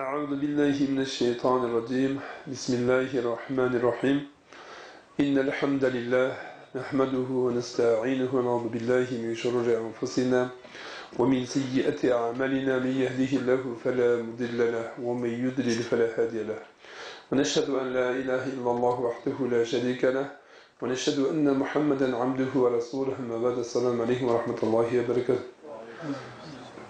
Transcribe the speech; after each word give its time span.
أعوذ 0.00 0.32
بالله 0.40 0.76
من 0.92 1.00
الشيطان 1.08 1.60
الرجيم. 1.68 2.12
بسم 2.52 2.72
الله 2.80 3.10
الرحمن 3.22 3.72
الرحيم. 3.80 4.18
إن 5.20 5.34
الحمد 5.46 5.84
لله 5.84 6.28
نحمده 6.80 7.28
ونستعينه 7.44 8.30
ونعوذ 8.32 8.66
بالله 8.74 9.08
من 9.24 9.32
شرور 9.42 9.66
أنفسنا 9.84 10.40
ومن 11.20 11.40
سيئات 11.44 12.00
أعمالنا. 12.04 12.74
من 12.80 12.94
يهده 13.04 13.32
الله 13.40 13.62
فلا 13.84 14.10
مضل 14.24 14.60
له 14.72 14.86
ومن 15.04 15.32
يضلل 15.44 15.80
فلا 15.90 16.08
هادي 16.16 16.48
له. 16.48 16.60
ونشهد 17.28 17.68
أن 17.68 17.86
لا 17.92 18.08
إله 18.20 18.42
إلا 18.56 18.70
الله 18.74 18.96
وحده 19.08 19.36
لا 19.52 19.62
شريك 19.64 20.02
له. 20.16 20.26
ونشهد 20.80 21.18
أن 21.32 21.46
محمدا 21.62 22.16
عبده 22.16 22.52
ورسوله. 22.56 23.14
أما 23.20 23.36
بعد 23.44 23.58
السلام 23.66 23.96
عليكم 24.00 24.24
ورحمة 24.32 24.60
الله 24.64 24.88
وبركاته. 25.00 25.46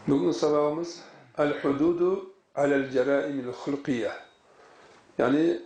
Bugün 0.09 0.31
sabahımız 0.31 1.01
El-Hududu 1.39 2.31
alel-Ceraimil 2.63 3.53
Hılkiye 3.63 4.13
Yani 5.19 5.61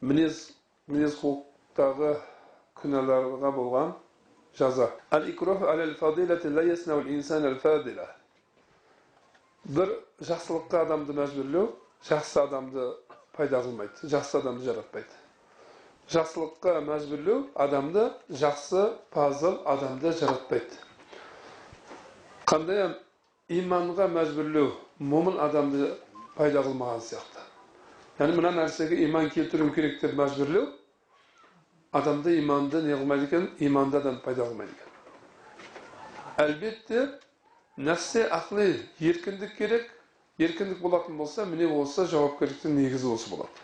minez, 0.00 0.50
minez 0.88 1.14
hukuktағы 1.20 2.16
күнәларға 2.80 3.50
болған 3.54 3.92
жаза. 4.58 4.90
Al-Ikruh 5.12 5.62
alel-Fadilati 5.62 6.50
la 6.54 6.64
yasna'ul 6.66 7.10
insan 7.14 7.44
al-Fadila 7.46 8.06
Бір 9.66 9.90
жақсылыққа 10.22 10.84
адамды 10.86 11.14
мәжбүрлеу, 11.18 11.72
жақсы 12.06 12.38
адамды 12.38 12.84
пайда 13.34 13.58
қылмайды, 13.64 14.06
жақсы 14.06 14.36
адамды 14.38 14.62
жаратпайды. 14.62 15.16
Жақсылыққа 16.12 16.80
мәжбүрлеу 16.86 17.40
адамды 17.54 18.04
жақсы, 18.30 18.84
пазыл 19.10 19.58
адамды 19.66 20.12
жаратпайды. 20.20 20.78
Қандай 22.46 22.94
иманға 23.50 24.06
мәжбүрлеу 24.14 24.70
момын 24.98 25.40
адамды 25.42 25.90
пайда 26.36 26.62
қылмаған 26.64 27.00
сияқты. 27.02 27.44
Яғни 28.18 28.36
мына 28.38 28.52
нәрсеге 28.56 29.02
иман 29.04 29.30
келтіру 29.30 29.70
керек 29.74 30.00
деп 30.00 30.14
мәжбүрлеу 30.16 30.68
адамды 31.96 32.38
иманды 32.40 32.82
не 32.82 32.94
қылмайды 32.96 33.28
екен 33.28 33.50
иманды 33.58 33.98
адам 33.98 34.20
пайда 34.24 34.44
қылмайды 34.48 34.72
екен. 34.72 34.92
Әлбетте 36.36 37.06
нәфсе 37.76 38.26
ақли 38.28 38.80
еркіндік 39.00 39.56
керек. 39.58 39.90
Еркіндік 40.38 40.82
болатын 40.84 41.16
болса 41.16 41.46
міне 41.48 41.68
осы 41.72 42.04
жауапкершіліктің 42.12 42.74
негізі 42.76 43.08
осы 43.14 43.30
болады. 43.32 43.62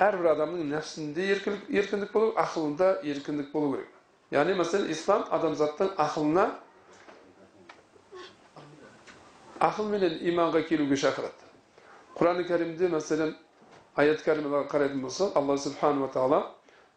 Әрбір 0.00 0.30
адамның 0.32 0.70
нәпсінде 0.72 1.26
еркіндік 1.34 2.12
болу 2.12 2.32
ақылында 2.40 2.94
еркіндік 3.04 3.52
болу 3.52 3.74
керек. 3.74 3.90
Яғни 4.32 4.56
мәселен 4.56 4.88
ислам 4.92 5.26
адамзаттың 5.32 5.92
ақылына 6.00 6.46
ақыл 9.60 9.90
менен 9.92 10.16
иманға 10.30 10.62
келуге 10.68 10.96
шақырады. 10.96 11.47
Kur'an-ı 12.18 12.46
Kerim'de 12.46 12.88
mesela 12.88 13.28
ayet-i 13.96 14.24
kerimeden 14.24 14.68
karedim 14.68 15.04
olsa 15.04 15.30
Allah 15.34 15.58
Subhanahu 15.58 16.02
ve 16.02 16.10
Teala 16.10 16.54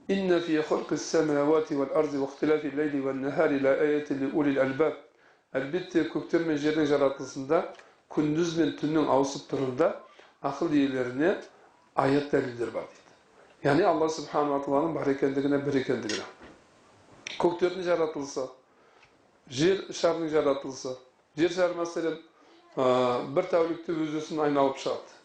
İnne 0.09 0.39
fi 0.39 0.61
halqis 0.61 1.01
semavati 1.01 1.79
vel 1.79 1.89
ardı 1.95 2.21
ve 2.21 2.25
ihtilafi 2.25 2.77
leyli 2.77 3.05
ve 3.05 3.21
nehari 3.21 3.63
la 3.63 3.69
ayeti 3.69 4.19
li 4.19 4.27
ulil 4.33 4.61
albab. 4.61 4.93
Elbette 5.53 6.09
kökten 6.09 6.49
ve 6.49 6.53
yerin 6.53 6.85
yaratılısında 6.85 7.73
gündüz 8.15 8.59
ve 8.59 8.75
tünün 8.75 9.05
avsıp 9.05 9.49
turunda 9.49 10.01
akıl 10.43 10.73
iyilerine 10.73 11.41
ayet 11.95 12.31
delildir 12.31 12.73
var 12.73 12.83
dedi. 12.83 13.11
Yani 13.63 13.85
Subhanahu 14.09 14.59
ve 14.59 14.65
Teala'nın 14.65 14.95
yaratılsa, 17.83 18.47
yer 19.49 19.77
şarının 19.93 20.29
yaratılsa, 20.29 20.89
yer 21.37 21.49
mesela 21.77 22.11
бір 22.75 23.47
тәулікте 23.51 23.91
өз 23.91 24.13
өсін 24.21 24.39
айналып 24.45 24.77
шығады. 24.79 25.17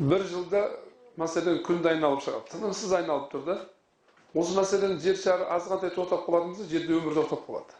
Бір 0.00 0.24
жылда 0.26 0.64
мәселен 1.20 1.60
күнді 1.66 1.92
айналып 1.92 2.24
шығады. 2.24 2.50
Тынымсыз 2.50 2.92
айналып 2.98 3.30
тұр 3.30 3.44
да. 3.46 3.56
Осы 4.34 4.56
мәселен 4.58 4.98
жер 4.98 5.16
шары 5.20 5.46
азғантай 5.54 5.94
тоқтап 5.94 6.26
қалатын 6.26 6.54
болса 6.56 6.66
жерде 6.70 6.98
өмір 6.98 7.14
тоқтап 7.20 7.46
қалады. 7.46 7.78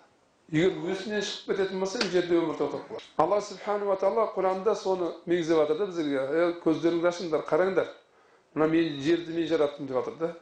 Егер 0.55 0.79
өсінен 0.95 1.23
шығып 1.25 1.51
кететін 1.51 1.83
болса 1.83 1.99
жерде 2.13 2.39
өмір 2.39 2.55
тоқтап 2.61 2.87
қалады. 2.87 3.11
Алла 3.19 3.41
субханала 3.43 3.99
тағала 3.99 4.31
құранда 4.37 4.77
соны 4.79 5.11
мегзеп 5.27 5.59
жатыр 5.65 5.83
да 5.83 5.91
бізге. 5.91 6.55
Көздеріңді 6.63 7.11
ашыңдар 7.11 7.47
қараңдар. 7.51 7.91
Мына 8.55 8.71
мен 8.71 9.01
жерді 9.03 9.35
мен 9.35 9.49
жараттым 9.51 9.91
деп 9.91 9.99
жатыр 9.99 10.19
да. 10.21 10.35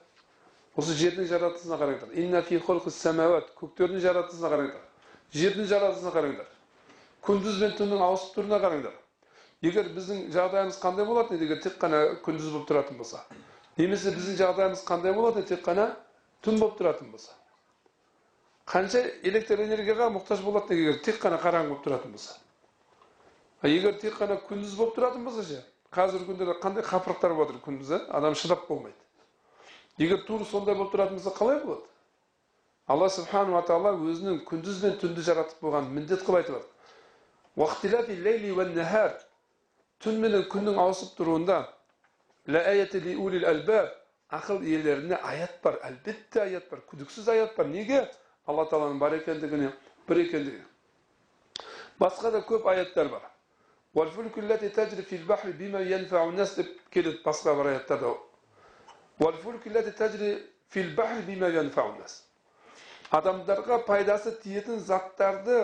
Осы 0.77 0.93
жердің 1.01 1.33
жаратылысына 1.33 1.81
қараңдар. 1.81 3.47
Көктердің 3.57 4.01
жаратылысына 4.05 4.53
қараңдар. 4.53 4.83
Жердің 5.33 5.69
жаратылысына 5.69 6.13
қараңдар 6.13 6.49
күндіз 7.27 7.61
бен 7.63 7.75
түннің 7.79 8.03
ауысып 8.03 8.37
тұруына 8.37 8.59
қараңдар 8.63 8.95
егер 9.63 9.91
біздің 9.95 10.25
жағдайымыз 10.35 10.79
қандай 10.83 11.07
болатын 11.07 11.37
еді 11.37 11.47
егер 11.47 11.61
тек 11.63 11.77
қана 11.83 12.01
күндіз 12.27 12.49
болып 12.51 12.67
тұратын 12.71 12.99
болса 12.99 13.21
немесе 13.79 14.11
біздің 14.17 14.39
жағдайымыз 14.41 14.83
қандай 14.89 15.15
болатын 15.15 15.47
тек 15.47 15.63
қана 15.67 15.87
түн 16.43 16.59
болып 16.59 16.81
тұратын 16.81 17.13
болса 17.13 17.37
қанша 18.73 19.05
электр 19.29 19.63
энергияға 19.63 20.09
мұқтаж 20.17 20.43
болатын 20.43 20.83
егер 20.83 20.99
тек 21.07 21.21
қана 21.23 21.39
қараңғы 21.43 21.71
болып 21.75 21.87
тұратын 21.87 22.17
болса 22.17 23.71
егер 23.71 23.95
тек 24.03 24.19
қана 24.19 24.41
күндіз 24.49 24.75
болып 24.81 24.99
тұратын 24.99 25.25
болса 25.25 25.47
ше 25.47 25.63
қазіргі 25.95 26.33
күндері 26.33 26.59
қандай 26.63 26.87
қапырықтар 26.89 27.35
болып 27.39 27.55
жатыр 27.55 27.65
күндіз 27.69 27.95
адам 28.11 28.35
шыдап 28.35 28.67
болмайды 28.69 28.99
егер 30.03 30.25
тура 30.27 30.45
сондай 30.45 30.75
болып 30.75 30.95
тұратын 30.95 31.21
болса 31.21 31.35
қалай 31.39 31.63
болады 31.63 31.87
алла 32.89 33.09
субханала 33.13 33.63
тағала 33.67 33.95
өзінің 34.11 34.43
күндіз 34.49 34.83
бен 34.83 34.97
түнді 35.03 35.23
жаратып 35.27 35.63
қойған 35.63 35.91
міндет 35.95 36.25
қылып 36.27 36.43
айтып 36.43 36.57
жатыр 36.57 36.71
түн 40.03 40.19
менен 40.19 40.43
күннің 40.51 40.79
ауысып 40.83 41.13
тұруында 41.19 41.59
ақыл 44.33 44.63
иелеріне 44.65 45.19
аят 45.21 45.59
бар 45.63 45.77
әлбетте 45.85 46.41
аят 46.43 46.71
бар 46.71 46.81
күдіксіз 46.91 47.29
аят 47.29 47.53
бар 47.57 47.67
неге 47.69 47.99
алла 48.49 48.65
тағаланың 48.71 48.99
бар 48.99 49.13
екендігіне 49.19 49.69
бір 50.09 50.23
екендігіне 50.25 50.65
басқа 52.01 52.33
да 52.33 52.41
көп 52.49 52.67
аяттар 52.73 53.13
бар 53.13 53.29
деп 56.57 56.73
келеді 56.93 57.23
басқа 57.27 57.55
бір 57.61 57.67
аяттарда 57.75 58.15
адамдарға 63.13 63.77
пайдасы 63.87 64.33
тиетін 64.41 64.81
заттарды 64.81 65.59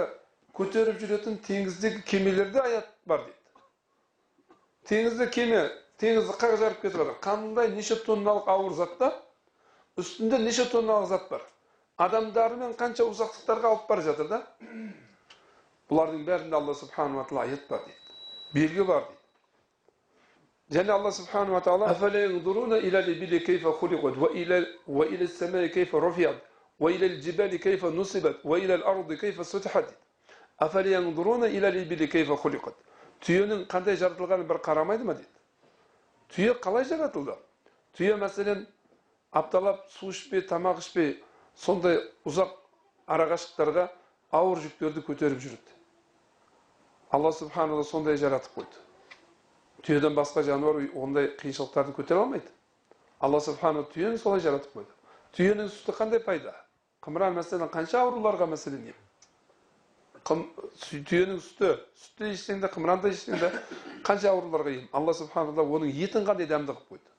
көтеріп 0.59 0.97
жүретін 1.03 1.37
теңіздегі 1.47 2.01
кемелерде 2.11 2.61
аят 2.61 2.89
бар 3.07 3.21
дейді 3.27 3.39
теңізде 4.91 5.27
кеме 5.37 5.61
теңізді 6.03 6.35
қақ 6.41 6.57
жарып 6.63 6.81
кетіп 6.83 6.97
жатыр 7.03 7.19
қандай 7.27 7.71
неше 7.75 7.97
тонналық 8.07 8.47
ауыр 8.55 8.75
зат 8.79 8.97
та 8.99 9.09
үстінде 10.03 10.39
неше 10.43 10.65
тонналық 10.73 11.07
зат 11.13 11.29
бар 11.31 11.43
адамдарымен 12.07 12.73
қанша 12.81 13.07
ұзақтықтарға 13.13 13.67
алып 13.73 13.87
бара 13.91 14.03
жатыр 14.09 14.29
да 14.33 14.41
бұлардың 15.91 16.25
бәрінде 16.27 16.55
алла 16.59 16.75
субханала 16.75 17.25
тағала 17.31 17.47
аят 17.47 17.65
бар 17.71 17.81
дейді 17.87 18.03
белгі 18.59 18.85
бар 18.91 19.03
дейді 19.09 20.79
және 20.79 20.91
алла 20.95 21.13
субханала 21.13 21.61
тағала 21.63 21.87
түйенің 33.25 33.65
қандай 33.71 33.97
жаратылғанын 33.99 34.47
бір 34.47 34.61
қарамайды 34.63 35.07
ма 35.07 35.15
дейді. 35.19 35.31
Түйе 36.35 36.55
қалай 36.63 36.85
жаратылды? 36.87 37.35
Түйе 37.99 38.15
мәселен 38.19 38.67
апталап 39.33 39.87
су 39.91 40.13
ішпей 40.13 40.45
тамақ 40.47 40.79
ішпей 40.83 41.17
сондай 41.59 41.99
ұзақ 42.29 42.53
арақашықтарға 43.11 43.89
ауыр 44.39 44.63
жүктерді 44.67 45.03
көтеріп 45.09 45.43
жүреді 45.43 45.79
алла 47.11 47.33
субханала 47.33 47.85
сондай 47.85 48.17
жаратып 48.21 48.59
қойды. 48.59 48.85
Түйеден 49.83 50.15
басқа 50.15 50.43
жануар 50.45 50.83
ондай 50.95 51.31
қиыншылықтарды 51.41 51.95
көтере 51.97 52.21
алмайды. 52.21 52.51
Алла 53.21 53.41
субханала 53.41 53.89
түйені 53.95 54.19
солай 54.19 54.45
жаратып 54.45 54.75
қойды. 54.77 54.93
Түйенің 55.39 55.71
сүті 55.73 55.97
қандай 55.97 56.21
пайда? 56.25 56.55
Қымыран 57.03 57.39
мәселен 57.39 57.71
қанша 57.73 58.03
ауруларға 58.03 58.51
мәселен 58.51 58.91
ем 58.93 59.08
түйенің 60.29 61.39
сүті 61.43 61.71
сүтті 61.97 62.31
ішсең 62.35 62.61
де 62.63 62.69
қымыранды 62.73 63.13
ішсең 63.15 63.39
де 63.41 63.51
қанша 64.07 64.33
ауруларға 64.33 64.75
ем. 64.75 64.89
Алла 64.93 65.15
субхана 65.15 65.53
тағала 65.53 65.79
оның 65.79 65.93
етін 65.95 66.27
қандай 66.29 66.49
дәмді 66.51 66.75
қылып 66.77 66.97
қойды? 66.97 67.15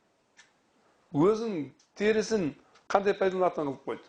Өзінің 1.15 1.69
терісін 1.97 2.49
қандай 2.91 3.15
пайдаланатын 3.17 3.71
қылып 3.71 3.87
қойды? 3.87 4.07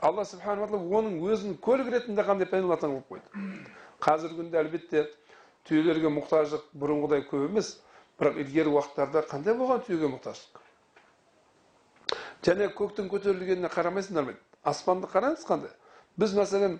Алла 0.00 0.24
субхана 0.28 0.66
тағала 0.66 1.00
оның 1.00 1.18
өзін 1.32 1.58
көлік 1.64 1.90
ретінде 1.96 2.26
қандай 2.28 2.50
пайдаланатын 2.50 2.94
қылып 2.94 3.10
қойды? 3.16 3.66
Қазіргі 4.04 4.38
күнде 4.38 4.60
әлбетте 4.62 5.04
түйелерге 5.68 6.12
мұқтаждық 6.14 6.70
бұрынғыдай 6.78 7.24
көп 7.30 7.48
емес 7.48 7.74
бірақ 8.20 8.38
ілгері 8.44 8.76
уақыттарда 8.76 9.24
қандай 9.30 9.56
болған 9.58 9.82
түйеге 9.88 10.12
мұқтаждық? 10.14 10.62
Және 12.46 12.70
көктің 12.78 13.10
көтерілгеніне 13.10 13.70
қарамайсыңдар 13.74 14.28
ма? 14.28 14.34
Аспанды 14.62 15.10
қараңыз 15.10 15.42
қандай? 15.48 15.72
Біз 16.18 16.32
мәселен 16.38 16.78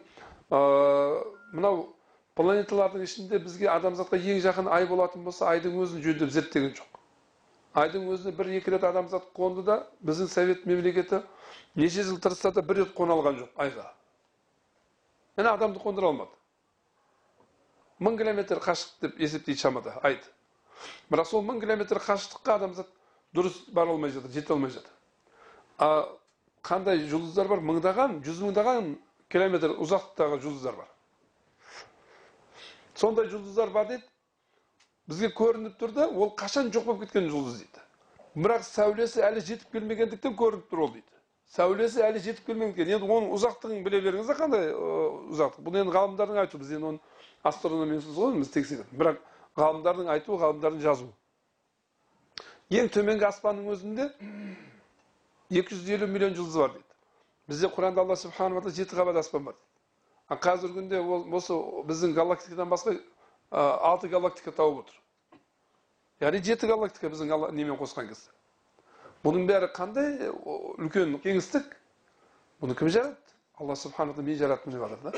мынау 0.50 1.80
планеталардың 2.38 3.02
ішінде 3.04 3.40
бізге 3.42 3.68
адамзатқа 3.72 4.16
ең 4.16 4.40
жақын 4.44 4.70
ай 4.72 4.86
болатын 4.86 5.24
болса 5.26 5.48
айдың 5.50 5.76
өзін 5.82 6.02
жөндеп 6.04 6.30
зерттеген 6.32 6.72
жоқ. 6.78 7.00
Айдың 7.74 8.08
өзіне 8.14 8.32
бір 8.38 8.52
екі 8.58 8.72
рет 8.74 8.84
адамзат 8.88 9.28
қонды 9.36 9.64
да 9.66 9.80
біздің 10.00 10.30
совет 10.32 10.66
мемлекеті 10.66 11.22
неше 11.76 12.02
жыл 12.02 12.20
тырысса 12.22 12.52
да 12.54 12.62
бір 12.62 12.84
рет 12.84 12.94
қона 12.96 13.18
алған 13.18 13.42
жоқ 13.42 13.62
айға. 13.66 13.86
Міне 15.36 15.50
адамды 15.50 15.82
қондыра 15.82 16.12
алмады. 16.12 16.32
Мың 18.00 18.16
километр 18.18 18.62
қашықтық 18.62 19.02
деп 19.02 19.20
есептейді 19.20 19.60
шамада 19.60 19.98
айды 20.02 20.24
бірақ 21.10 21.26
сол 21.26 21.42
мың 21.42 21.60
километр 21.60 21.98
қашықтыққа 21.98 22.54
адамзат 22.54 22.88
дұрыс 23.34 23.58
бара 23.74 23.90
алмай 23.90 24.10
жатыр 24.14 24.30
жете 24.30 24.52
алмай 24.54 24.70
жатыр. 24.70 24.92
А 25.78 26.08
қандай 26.62 27.02
жұлдыздар 27.10 27.48
бар? 27.50 27.58
Мыңдаған 27.58 28.20
жүз 28.22 28.42
мыңдаған 28.46 28.94
километр 29.32 29.74
ұзақтықтағы 29.76 30.40
жұлдыздар 30.44 30.78
бар 30.78 30.88
сондай 32.98 33.28
жұлдыздар 33.32 33.70
бар 33.74 33.86
дейді 33.90 34.04
бізге 35.08 35.30
көрініп 35.36 35.76
тұр 35.80 35.92
да 35.96 36.08
ол 36.08 36.32
қашан 36.38 36.72
жоқ 36.74 36.88
болып 36.88 37.06
кеткен 37.06 37.28
жұлдыз 37.32 37.60
дейді 37.62 37.84
бірақ 38.38 38.64
сәулесі 38.68 39.22
әлі 39.28 39.44
жетіп 39.44 39.72
келмегендіктен 39.76 40.36
көрініп 40.38 40.72
тұр 40.72 40.84
ол 40.86 40.92
дейді 40.96 41.18
сәулесі 41.54 42.02
әлі 42.04 42.20
жетіп 42.24 42.50
келмеген 42.50 42.90
енді 42.96 43.08
оның 43.08 43.30
ұзақтығын 43.36 43.84
біле 43.86 44.00
беріңіз 44.04 44.28
да 44.28 44.36
қандай 44.36 44.72
ұзақтық 44.74 45.64
бұл 45.64 45.78
енді 45.80 45.94
ғалымдардың 45.94 46.42
айтуы 46.44 46.60
біз 46.60 46.74
енді 46.76 46.90
оны 46.90 47.00
астрономиясыз 47.48 48.18
ғой 48.18 48.36
біз 48.36 48.52
тексереміз 48.52 48.92
бірақ 48.92 49.22
ғалымдардың 49.60 50.12
айтуы 50.12 50.40
ғалымдардың 50.42 50.82
жазуы 50.84 51.12
ең 52.80 52.90
төменгі 52.92 53.24
аспанның 53.30 53.72
өзінде 53.72 54.10
250 55.56 56.12
миллион 56.12 56.36
жұлдыз 56.36 56.60
бар 56.60 56.76
дейді 56.76 56.87
бізде 57.48 57.68
құранда 57.72 58.04
алла 58.04 58.16
субханала 58.16 58.60
тағала 58.60 58.76
жеті 58.76 58.96
қабат 58.96 59.18
аспан 59.18 59.44
бар 59.48 59.56
а 60.28 60.36
қазіргі 60.36 60.74
күнде 60.76 61.00
ол 61.00 61.24
осы 61.34 61.56
біздің 61.88 62.12
галактикадан 62.14 62.68
басқа 62.68 62.98
алты 63.50 64.08
галактика 64.12 64.52
тауып 64.52 64.84
отыр 64.84 64.98
яғни 66.20 66.42
жеті 66.44 66.68
галактика 66.68 67.08
біздің 67.08 67.32
немен 67.56 67.78
қосқан 67.80 68.10
кезде 68.10 68.30
бұның 69.24 69.48
бәрі 69.48 69.70
қандай 69.72 70.28
үлкен 70.28 71.16
кеңістік 71.24 71.72
бұны 72.60 72.76
кім 72.76 72.92
жаратты 72.92 73.38
алла 73.58 73.76
субхана 73.76 74.12
мен 74.12 74.36
жараттым 74.36 74.72
деп 74.72 74.84
жатыр 74.84 75.00
да 75.02 75.12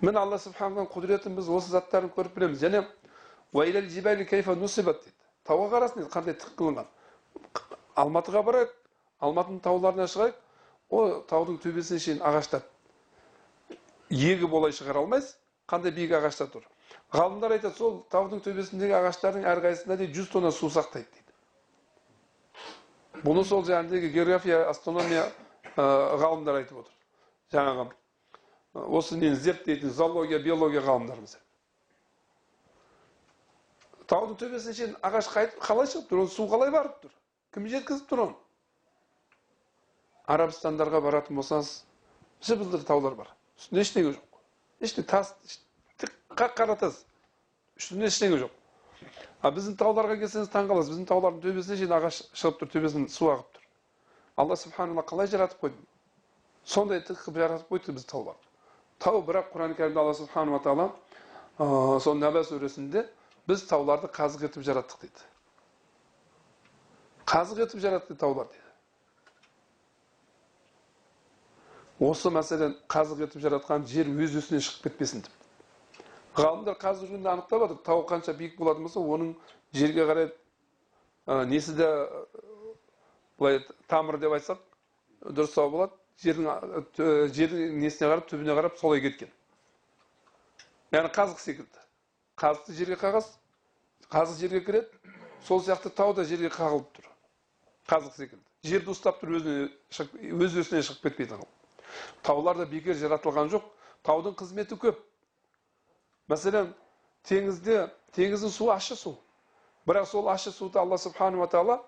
міне 0.00 0.18
алла 0.18 0.38
субхананың 0.40 0.88
құдіретін 0.94 1.36
біз 1.36 1.48
осы 1.52 1.76
заттарын 1.76 2.10
көріп 2.16 2.38
білеміз 2.38 2.64
және 2.64 2.86
дейді 5.04 5.16
тауға 5.44 5.68
қарасын 5.74 6.00
дейді 6.00 6.12
қандай 6.14 6.34
тік 6.40 6.54
қылынған 6.56 6.86
алматыға 8.00 8.42
барайық 8.46 8.72
алматының 9.20 9.60
тауларына 9.64 10.06
шығайық 10.08 10.38
о 10.90 11.22
таудың 11.30 11.58
төбесіне 11.62 12.00
шейін 12.02 12.22
ағаштар. 12.26 12.62
Егіп 14.10 14.52
олай 14.52 14.74
шығара 14.74 15.02
алмайсыз 15.04 15.36
қандай 15.70 15.94
биік 15.94 16.16
ағаштар 16.18 16.50
тұр. 16.50 16.64
Ғалымдар 17.14 17.54
айтады 17.56 17.76
сол 17.78 18.00
таудың 18.10 18.42
төбесіндегі 18.44 18.96
ағаштардың 18.98 19.46
әрқайсысында 19.52 19.98
дейді 20.00 20.18
жүз 20.18 20.32
тонна 20.32 20.50
су 20.54 20.70
сақтайды 20.70 21.06
дейді. 21.14 21.30
Бұны 23.22 23.44
сол 23.46 23.62
жаңағыдегі 23.66 24.10
география 24.14 24.64
астрономия 24.70 25.28
ғалымдар 25.76 26.62
айтып 26.62 26.82
отыр. 26.82 26.94
Жаңағы 27.54 27.90
осы 28.98 29.18
нені 29.18 29.36
зерттейтін 29.36 29.90
зоология 29.94 30.38
биология 30.42 30.82
ғалымдарымыз 30.82 31.38
таудың 34.10 34.38
төбесіне 34.40 34.74
шейін 34.74 34.94
ағаш 35.06 35.28
қалай 35.30 35.88
шығып 35.90 36.08
тұр? 36.10 36.24
Су 36.30 36.46
қалай 36.50 36.72
барып 36.74 36.96
тұр? 37.04 37.12
Кім 37.54 37.68
жеткізіп 37.70 38.08
тұр 38.10 38.22
оны? 38.24 38.34
Арабстандарға 40.34 41.00
баратын 41.04 41.38
болсаңыз 41.40 41.70
жыбылдыр 42.46 42.84
таулар 42.88 43.16
бар 43.18 43.30
үстінде 43.58 43.84
ештеңе 43.86 44.14
жоқ 44.14 44.40
ештеңе 44.86 45.06
тас 45.12 45.34
қақ 46.40 46.56
қара 46.60 46.76
тас 46.80 47.02
үстінде 47.80 48.10
ештеңе 48.10 48.40
жоқ 48.44 48.56
а 49.42 49.50
біздің 49.56 49.76
тауларға 49.80 50.18
келсеңіз 50.20 50.50
таңқаласыз 50.54 50.92
біздің 50.92 51.08
таулардың 51.10 51.42
төбесіне 51.46 51.78
шейін 51.80 51.94
ағаш 51.96 52.20
шығып 52.36 52.60
тұр 52.60 52.72
төбесінен 52.74 53.08
су 53.12 53.30
ағып 53.32 53.56
тұр 53.56 53.64
алла 54.44 54.56
субханалла 54.60 55.04
қалай 55.08 55.30
жаратып 55.32 55.64
қойды 55.64 55.80
сондай 56.74 57.00
тік 57.04 57.18
қылып 57.24 57.40
жаратып 57.44 57.72
қойды 57.72 57.96
біз 57.96 58.06
тауларды 58.12 58.50
тау 59.00 59.22
бірақ 59.24 59.50
құран 59.54 59.76
кәрімде 59.78 60.02
алла 60.02 60.14
субханала 60.18 60.60
тағала 60.66 62.00
сол 62.04 62.20
наба 62.20 62.44
сүресінде 62.44 63.06
біз 63.48 63.64
тауларды 63.68 64.12
қазық 64.12 64.46
етіп 64.50 64.66
жараттық 64.68 65.06
дейді 65.06 65.28
қазық 67.32 67.64
етіп 67.66 67.80
жаратты 67.84 68.16
таулар 68.20 68.48
дейді 68.52 68.69
осы 72.00 72.30
мәселен 72.32 72.74
қазық 72.88 73.26
етіп 73.26 73.42
жаратқан 73.44 73.84
жер 73.88 74.08
өз 74.08 74.38
өсінен 74.40 74.62
шығып 74.64 74.86
кетпесін 74.88 75.24
деп. 75.26 75.34
Ғалымдар 76.38 76.78
қазіргі 76.80 77.18
күнде 77.18 77.28
анықтап 77.28 77.66
жатыр 77.66 77.80
тау 77.84 78.04
қанша 78.08 78.32
биік 78.38 78.56
болатын 78.56 78.86
болса 78.86 79.00
оның 79.00 79.34
жерге 79.76 80.06
қарай 80.08 80.30
ә, 81.26 81.44
несі 81.44 81.74
де 81.76 81.88
былай 83.36 83.60
тамыр 83.88 84.18
деп 84.18 84.32
айтсақ 84.38 84.64
дұрыстау 85.28 85.70
болады. 85.74 85.92
Жердің 86.20 86.48
жердің 87.36 87.76
несіне 87.80 88.08
қарап 88.08 88.26
түбіне 88.28 88.56
қарап 88.56 88.80
солай 88.80 89.00
кеткен. 89.04 89.30
Яғни 90.92 91.12
қазық 91.16 91.40
секілді. 91.40 91.86
Қазықты 92.40 92.76
жерге 92.76 92.98
қағасыз 93.00 93.38
қазық 94.12 94.40
жерге 94.40 94.60
кіреді. 94.64 95.14
Сол 95.44 95.62
сияқты 95.64 95.92
тау 95.92 96.12
да 96.14 96.24
жерге 96.24 96.52
қағылып 96.52 96.92
тұр. 96.96 97.08
Қазық 97.88 98.16
секілді. 98.16 98.44
Жерді 98.68 98.92
ұстап 98.92 99.22
тұр 99.22 99.38
өзіне 99.40 100.36
өз 100.44 100.60
өсінен 100.60 100.84
шығып 100.84 101.08
кетпейтін 101.08 101.40
таулар 102.22 102.56
да 102.56 102.66
бекер 102.66 102.94
жаратылған 102.94 103.50
жоқ. 103.52 103.64
Таудың 104.04 104.34
қызметі 104.38 104.78
көп. 104.80 105.00
Мәселен 106.28 106.72
теңізде 107.28 107.90
теңіздің 108.16 108.52
суы 108.54 108.72
ащы 108.74 108.96
су. 108.96 109.16
Бірақ 109.86 110.06
сол 110.06 110.28
ащы 110.28 110.52
суды 110.52 110.78
алла 110.78 110.98
субханала 110.98 111.48
тағала 111.50 111.80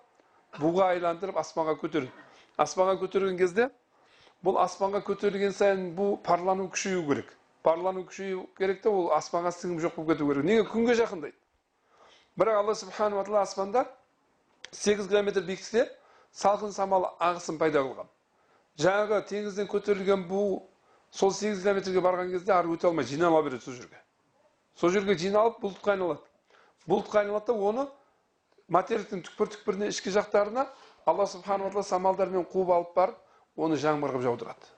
буға 0.59 0.91
айландырып 0.93 1.37
аспанға 1.37 1.77
көтереді. 1.81 2.11
Аспанға 2.57 2.97
көтерген 3.01 3.37
кезде 3.37 3.69
бұл 4.43 4.59
аспанға 4.61 5.01
көтерілген 5.07 5.53
сайын 5.55 5.93
бұл 5.97 6.17
парлану 6.23 6.67
күшею 6.69 7.05
керек. 7.07 7.33
Парлану 7.63 8.03
күшею 8.05 8.47
керек 8.57 8.81
та 8.83 8.91
ол 8.91 9.09
аспанға 9.15 9.53
сіңіп 9.55 9.81
жоқ 9.87 9.95
болып 9.97 10.17
кету 10.17 10.27
керек. 10.29 10.45
Неге? 10.45 10.67
Күнге 10.69 10.97
жақындайды. 10.99 11.37
Бірақ 12.37 12.59
алла 12.59 12.75
субханала 12.75 13.23
тағала 13.23 13.41
аспанда 13.47 13.85
сегіз 14.71 15.07
километр 15.07 15.45
биіктікте 15.47 15.87
салқын 16.33 16.73
самал 16.73 17.11
ағысын 17.21 17.57
пайда 17.61 17.85
қылған. 17.85 18.09
Жаңағы 18.79 19.21
теңізден 19.29 19.67
көтерілген 19.69 20.27
бу 20.27 20.69
сол 21.11 21.33
сегіз 21.33 21.61
километрге 21.61 22.01
барған 22.01 22.31
кезде 22.33 22.53
ары 22.53 22.73
өте 22.73 22.87
алмай 22.87 23.05
жинала 23.05 23.41
береді 23.43 23.65
сол 23.65 23.73
жерге. 23.73 23.99
Сол 24.75 24.89
жерге 24.89 25.15
жиналып 25.17 25.59
бұлтқа 25.61 25.93
айналады. 25.93 26.23
Бұлтқа 26.89 27.21
айналады 27.21 27.53
да 27.53 27.53
оны 27.53 27.87
материктің 28.73 29.21
түкпір 29.27 29.51
түкпіріне 29.53 29.91
ішкі 29.93 30.13
жақтарына 30.15 30.67
алла 31.05 31.27
субханала 31.27 31.69
тағала 31.69 31.83
самалдармен 31.83 32.47
қуып 32.49 32.73
алып 32.73 32.95
барып 32.95 33.17
оны 33.55 33.77
жаңбыр 33.77 34.15
қылып 34.15 34.25
жаудырады. 34.25 34.71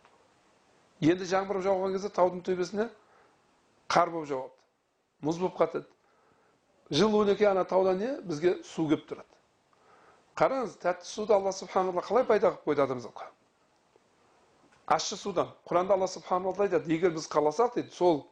Енді 1.01 1.27
жаңбыр 1.29 1.61
жауған 1.63 1.95
кезде 1.95 2.09
таудың 2.09 2.43
төбесіне 2.43 2.89
қар 3.87 4.11
болып 4.11 4.27
жауады 4.27 4.55
мұз 5.23 5.39
болып 5.39 5.55
қатады. 5.59 5.87
Жыл 6.91 7.15
он 7.15 7.29
екі 7.29 7.47
ана 7.49 7.63
тауда 7.65 7.95
не? 7.95 8.11
Бізге 8.21 8.59
су 8.63 8.87
келіп 8.89 9.07
тұрады. 9.09 9.31
Қараңыз 10.35 10.75
тәтті 10.83 11.07
суды 11.07 11.33
алла 11.33 11.53
субханала 11.55 12.03
қалай 12.05 12.25
пайда 12.27 12.51
қылып 12.51 12.67
қойды 12.67 12.83
адамзатқа? 12.83 13.31
Ащы 14.87 15.17
судан. 15.17 15.49
Құранда 15.67 15.97
алла 15.97 16.07
субханала 16.07 16.55
айтады 16.67 16.91
егер 16.93 17.11
біз 17.15 17.27
қаласақ 17.31 17.75
дейді 17.79 17.91
сол 17.95 18.25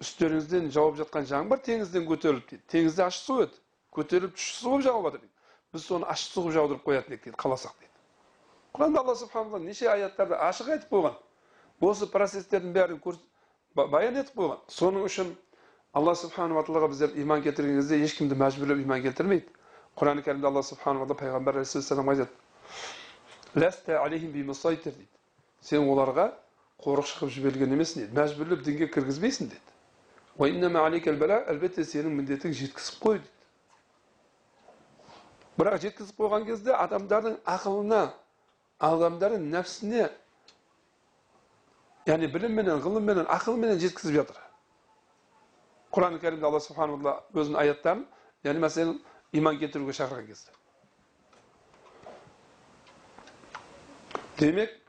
үстеріңізден 0.00 0.70
жауып 0.72 0.96
жатқан 1.02 1.28
жаңбыр 1.28 1.60
теңізден 1.66 2.08
көтеріліп 2.08 2.48
дейді. 2.50 2.64
Теңізде 2.72 3.04
ащы 3.06 3.24
су 3.26 3.42
еді. 3.44 3.60
Көтеріліп 3.92 4.36
тұщы 4.36 4.56
су 4.56 4.70
болып 4.70 4.86
жауып 4.88 5.06
жатыр 5.10 5.24
дейді. 5.26 5.34
Біз 5.72 5.86
соны 5.86 6.08
ащы 6.08 6.32
су 6.32 6.46
қылып 6.46 6.56
жаудырып 6.58 6.86
қоятын 6.86 7.14
едік 7.14 7.24
дейді 7.28 7.36
қаласақ 7.40 7.76
дейді 7.78 7.90
құранда 8.74 8.98
алла 9.02 9.14
субханала 9.16 9.58
неше 9.58 9.88
аяттарда 9.90 10.36
ашық 10.46 10.68
айтып 10.74 10.92
қойған 10.94 11.16
осы 11.88 12.06
процестердің 12.06 12.72
бәрін 12.76 13.00
баян 13.74 14.16
етіп 14.20 14.36
қойған 14.38 14.60
соның 14.70 15.06
үшін 15.08 15.32
алла 16.00 16.14
субханала 16.14 16.62
тағалаға 16.66 16.90
біздер 16.92 17.16
иман 17.22 17.42
келтірген 17.42 17.80
кезде 17.80 17.98
ешкімді 18.04 18.38
мәжбүрлеп 18.38 18.82
иман 18.84 19.02
келтірмейді. 19.02 19.48
Құран 19.98 20.22
кәрімде 20.22 20.46
алла 20.46 20.62
субханала 20.62 21.06
тағала 21.06 21.18
пайғамбар 21.22 21.54
айтады. 21.60 22.28
Дейді. 24.94 25.08
Сен 25.60 25.88
оларға 25.88 26.30
қорықшы 26.80 27.18
қылып 27.20 27.34
жіберген 27.34 27.74
емессің 27.76 28.06
дейді 28.06 28.16
мәжбүрлеп 28.16 28.64
дінге 28.64 28.88
кіргізбейсің 28.94 29.50
деді. 29.52 29.66
Әлбетте 30.40 31.84
сенің 31.84 32.14
міндетің 32.16 32.54
жеткізіп 32.56 33.02
қой 33.02 33.18
дейді 33.20 33.38
бірақ 35.60 35.80
жеткізіп 35.82 36.16
қойған 36.16 36.46
кезде 36.48 36.72
адамдардың 36.72 37.36
ақылына 37.44 38.00
адамдардың 38.80 39.42
нәпсісіне 39.52 40.06
яғни 42.08 42.30
білімменен 42.32 42.80
ғылымменен 42.80 43.28
ақылменен 43.28 43.80
жеткізіп 43.82 44.16
жатыр. 44.22 44.38
Құран 45.92 46.16
кәрімде 46.22 46.48
алла 46.48 46.62
субханала 46.64 47.18
өзінің 47.34 47.60
аяттарын 47.60 48.06
яғни 48.46 48.64
мәселен 48.64 48.96
иман 49.36 49.58
келтіруге 49.60 49.92
шақырған 49.98 50.30
кезде. 50.30 50.52
Демек 54.40 54.79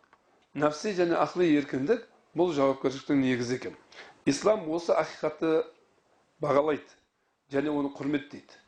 нәпси 0.58 0.92
және 0.98 1.16
ақли 1.16 1.48
еркіндік 1.58 2.04
бұл 2.38 2.52
жауапкершіліктің 2.56 3.22
негізі 3.24 3.56
екен 3.60 3.76
ислам 4.28 4.66
осы 4.72 4.92
ақиқатты 4.96 5.52
бағалайды 6.44 6.98
және 7.54 7.72
оны 7.72 7.92
құрметтейді 7.96 8.60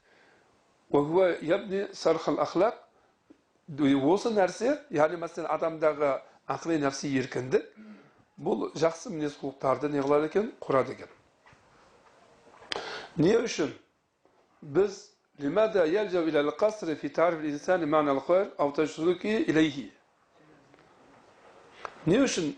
осы 4.13 4.31
нәрсе 4.35 4.77
яғни 4.95 5.19
мәселен 5.19 5.49
адамдағы 5.51 6.13
ақли 6.55 6.79
нәпси 6.83 7.11
еркіндік 7.19 7.67
бұл 8.43 8.69
жақсы 8.79 9.11
мінез 9.13 9.35
құлықтарды 9.41 9.89
не 9.91 10.01
қылады 10.03 10.31
екен 10.31 10.51
құрады 10.63 10.95
екен 10.95 11.11
не 13.17 13.35
үшін 13.37 13.71
біз 14.61 15.13
не 22.05 22.19
үшін 22.23 22.53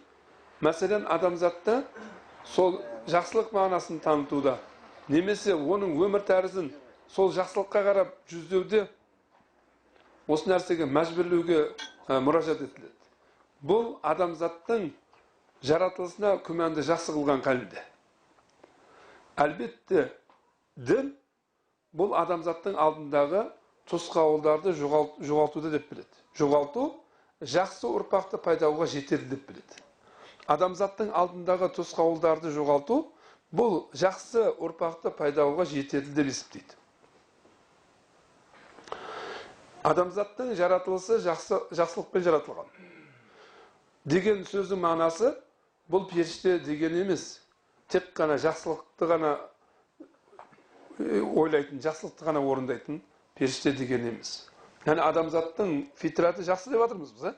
мәселен 0.66 1.06
адамзатты 1.12 1.82
сол 2.50 2.80
жақсылық 3.12 3.52
мағынасын 3.54 4.00
танытуда. 4.02 4.58
Немесе 5.08 5.54
оның 5.54 5.98
өмір 6.02 6.26
тәрізін 6.26 6.72
сол 7.14 7.32
жақсылыққа 7.36 7.84
қарап 7.86 8.14
жүздеуде 8.32 8.86
осы 10.28 10.50
нәрсеге 10.50 10.88
мәжбүрлеуге 10.90 11.60
мұражат 12.10 12.64
етіледі. 12.66 12.94
Бұл 13.66 13.96
адамзаттың 14.06 14.90
жаратылысына 15.66 16.38
күмәнді 16.46 16.86
жақсы 16.86 17.14
қылған 17.14 17.46
қалінде 17.46 17.84
әлбетте 19.42 20.10
дін 20.76 21.14
бұл 21.96 22.16
адамзаттың 22.18 22.76
алдындағы 22.80 23.46
тосқауылдарды 23.90 24.74
жоғалтуды 24.76 25.72
деп 25.74 25.90
біледі. 25.92 26.10
Жоғалту 26.40 26.92
жақсы 27.42 27.90
ұрпақты 27.90 28.40
пайдалауға 28.40 28.88
жетеді 28.88 29.28
деп 29.34 29.48
біледі. 29.50 29.82
Адамзаттың 30.48 31.12
алдындағы 31.12 31.72
тосқауылдарды 31.76 32.52
жоғалту 32.54 33.02
бұл 33.56 33.86
жақсы 33.98 34.46
ұрпақты 34.62 35.12
пайдалауға 35.18 35.66
жетеді 35.70 36.14
деп 36.16 36.30
есептейді. 36.32 36.78
Адамзаттың 39.86 40.56
жаратылысы 40.58 41.20
жақсы, 41.22 41.60
жақсылықпен 41.78 42.24
жаратылған. 42.26 42.70
Деген 44.06 44.42
сөздің 44.50 44.82
мағынасы 44.82 45.36
бұл 45.92 46.08
періште 46.10 46.58
деген 46.60 46.96
емес. 47.04 47.42
Тек 47.90 48.10
қана 48.18 48.40
жақсылықты 48.42 49.10
ғана 49.12 49.36
ойлайтын 50.98 51.84
жақсылықты 51.84 52.26
ғана 52.26 52.42
орындайтын 52.42 53.02
періште 53.38 53.76
деген 53.78 54.08
емес. 54.10 54.48
Яғни 54.86 55.02
адамзаттың 55.02 55.76
фитраты 56.00 56.46
жақсы 56.46 56.72
деп 56.72 56.86
жатырмыз 56.86 57.12
біз 57.18 57.30
ә? 57.32 57.36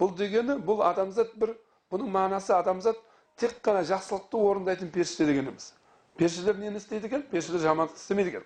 бұл 0.00 0.14
дегені 0.18 0.58
бұл 0.66 0.82
адамзат 0.86 1.34
бір 1.38 1.56
бұның 1.92 2.12
мағынасы 2.12 2.54
адамзат 2.58 3.00
тек 3.36 3.58
қана 3.62 3.84
жақсылықты 3.86 4.40
орындайтын 4.40 4.90
періште 4.90 5.26
деген 5.26 5.52
емес 5.52 5.72
періштелер 6.16 6.58
нені 6.58 6.76
істейді 6.76 7.06
екен? 7.06 7.22
Періштелер 7.30 7.60
жамандық 7.60 7.96
істемейді 7.96 8.30
екен. 8.30 8.44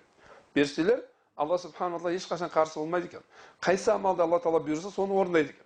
Періштелер 0.53 1.03
алла 1.35 1.57
субхана 1.57 1.97
тағала 1.97 2.15
ешқашан 2.15 2.51
қарсы 2.51 2.79
болмайды 2.79 3.07
екен. 3.07 3.23
Қайсы 3.61 3.91
амалды 3.93 4.23
алла 4.23 4.39
тағала 4.43 4.61
бұйырса 4.65 4.91
соны 4.91 5.15
орындайды 5.15 5.55
екен. 5.55 5.65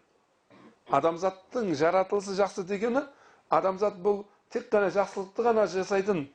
Адамзаттың 0.93 1.73
жаратылысы 1.75 2.35
жақсы 2.37 2.65
дегені 2.69 3.01
адамзат 3.49 3.97
бұл 3.97 4.23
тек 4.53 4.69
қана 4.69 4.91
жақсылықты 4.93 5.47
ғана 5.49 5.65
жасайтын 5.67 6.27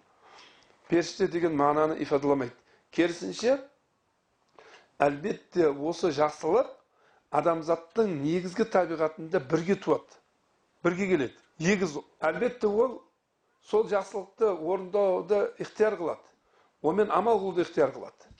періште 0.88 1.28
деген 1.28 1.54
мағынаны 1.54 2.00
ифадаламайды 2.02 2.54
керісінше 2.90 3.60
әлбетте 5.00 5.70
осы 5.70 6.10
жақсылық 6.16 6.70
адамзаттың 7.40 8.16
негізгі 8.22 8.66
табиғатында 8.74 9.40
бірге 9.50 9.76
туады 9.80 10.20
бірге 10.84 11.06
келеді. 11.06 11.36
Егіз 11.60 11.96
әлбетте 12.24 12.68
ол 12.68 13.00
сол 13.68 13.86
жақсылықты 13.88 14.48
орындауды 14.48 15.40
ықтияр 15.60 15.96
қылады. 16.00 16.24
Онымен 16.82 17.10
амал 17.12 17.38
қылуды 17.40 17.64
ықтияр 17.66 17.92
қылады. 17.92 18.30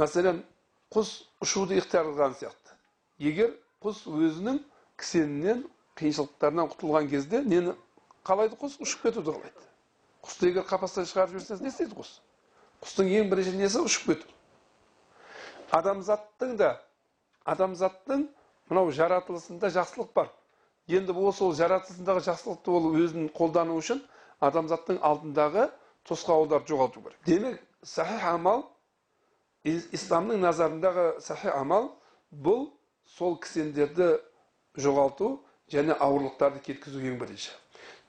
Мәселен 0.00 0.42
құс 0.94 1.12
ұшуды 1.44 1.78
ықтияр 1.82 2.08
қылған 2.08 2.38
сияқты. 2.40 2.76
Егер 3.18 3.52
құс 3.84 4.06
өзінің 4.08 4.62
кісенінен 4.96 5.66
қиыншылықтарынан 6.00 6.72
құтылған 6.72 7.10
кезде 7.10 7.42
нені 7.44 7.76
қалайды 8.24 8.56
құс? 8.56 8.78
Ұшып 8.80 9.08
кетуді 9.08 9.36
қалайды. 9.36 9.68
Құсты 10.24 10.48
егер 10.52 10.64
қапастан 10.64 11.06
шығарып 11.08 11.36
жіберсеңіз 11.36 11.62
не 11.62 11.72
істейді 11.74 12.00
құс? 12.00 12.14
Құстың 12.82 13.12
ең 13.20 13.30
бірінші 13.32 13.56
несі? 13.58 13.82
Ұшып 13.84 14.12
кету. 14.14 14.37
Адамзаттың 15.74 16.56
да 16.58 16.70
адамзаттың 17.44 18.28
мынау 18.70 18.92
жаратылысында 18.92 19.70
жақсылық 19.72 20.12
бар. 20.14 20.30
Енді 20.88 21.12
ол 21.12 21.32
сол 21.32 21.54
жаратылысындағы 21.56 22.24
жақсылықты 22.28 22.72
ол 22.72 22.90
өзін 22.96 23.28
қолдану 23.36 23.76
үшін 23.80 24.00
адамзаттың 24.40 25.00
алдындағы 25.04 25.68
тосқауылдарды 26.08 26.72
жоғалту 26.72 27.02
керек. 27.02 27.18
Демек 27.26 27.60
сахих 27.82 28.24
амал 28.24 28.64
исламның 29.64 30.40
назарындағы 30.44 31.20
сахи 31.20 31.52
амал 31.52 31.90
бұл 32.32 32.70
сол 33.04 33.36
кісендерді 33.40 34.18
жоғалту 34.76 35.38
және 35.72 35.96
ауырлықтарды 35.98 36.62
кеткізу 36.64 37.02
ең 37.04 37.18
бірінші. 37.20 37.50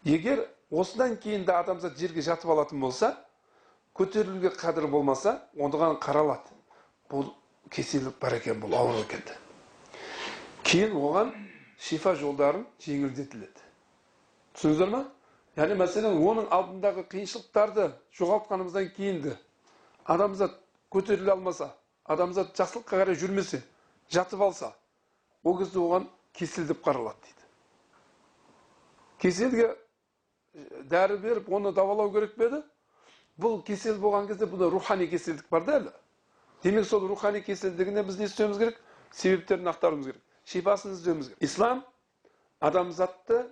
Егер 0.05 0.45
осыдан 0.71 1.17
кейін 1.17 1.43
де 1.45 1.51
адамзат 1.51 1.97
жерге 1.99 2.21
жатып 2.21 2.51
алатын 2.55 2.79
болса 2.79 3.15
көтерілуге 3.95 4.53
қадір 4.55 4.87
болмаса 4.87 5.41
оған 5.57 5.99
қаралады. 5.99 6.55
Бұл 7.09 7.33
кеселдік 7.69 8.19
бар 8.21 8.37
екен 8.39 8.59
бұл 8.61 8.75
ауыр 8.77 9.01
екен 9.03 9.23
кейін 10.67 10.95
оған 10.97 11.31
шифа 11.79 12.15
жолдарын 12.19 12.65
жеңілдетіледі 12.83 13.65
түсіндіңіздер 14.57 14.91
ма 14.93 15.03
яғни 15.59 15.77
мәселен 15.79 16.17
оның 16.31 16.49
алдындағы 16.55 17.05
қиыншылықтарды 17.11 17.89
жоғалтқанымыздан 18.19 18.89
кейін 18.95 19.21
де 19.25 19.35
адамзат 20.05 20.57
көтеріле 20.93 21.33
алмаса 21.35 21.69
адамзат 22.05 22.55
жақсылыққа 22.57 23.03
қарай 23.03 23.19
жүрмесе 23.21 23.61
жатып 24.09 24.41
алса 24.41 24.73
ол 25.43 25.57
кезде 25.59 25.79
оған 25.79 26.09
кесел 26.33 26.67
деп 26.67 26.81
қаралады 26.85 27.21
дейді 27.27 27.47
кеселге 29.21 29.69
дәрі 30.89 31.17
беріп 31.21 31.49
оны 31.53 31.71
давалау 31.73 32.11
керек 32.11 32.35
пе 32.35 32.49
еді 32.49 32.61
бұл 33.39 33.61
кесел 33.63 33.99
болған 34.01 34.27
кезде 34.27 34.49
бұнда 34.49 34.71
рухани 34.71 35.07
кеселдік 35.07 35.49
бар 35.51 35.65
да 35.65 35.79
әлі 35.79 35.93
демек 36.63 36.85
сол 36.85 37.07
рухани 37.07 37.41
кеселдігіне 37.41 38.03
біз 38.03 38.19
не 38.19 38.25
істеуіміз 38.25 38.57
керек 38.57 38.81
себептерін 39.11 39.69
ақтаруымыз 39.71 40.11
керек 40.11 40.21
шипасын 40.45 40.93
іздеуіміз 40.97 41.31
керек 41.31 41.43
ислам 41.47 41.83
адамзатты 42.59 43.45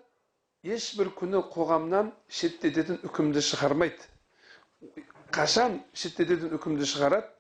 ешбір 0.64 1.14
күні 1.16 1.42
қоғамнан 1.54 2.12
шеттететін 2.28 3.00
үкімді 3.08 3.44
шығармайды 3.48 4.10
қашан 5.32 5.80
шеттететін 5.94 6.58
үкімді 6.58 6.88
шығарады 6.92 7.32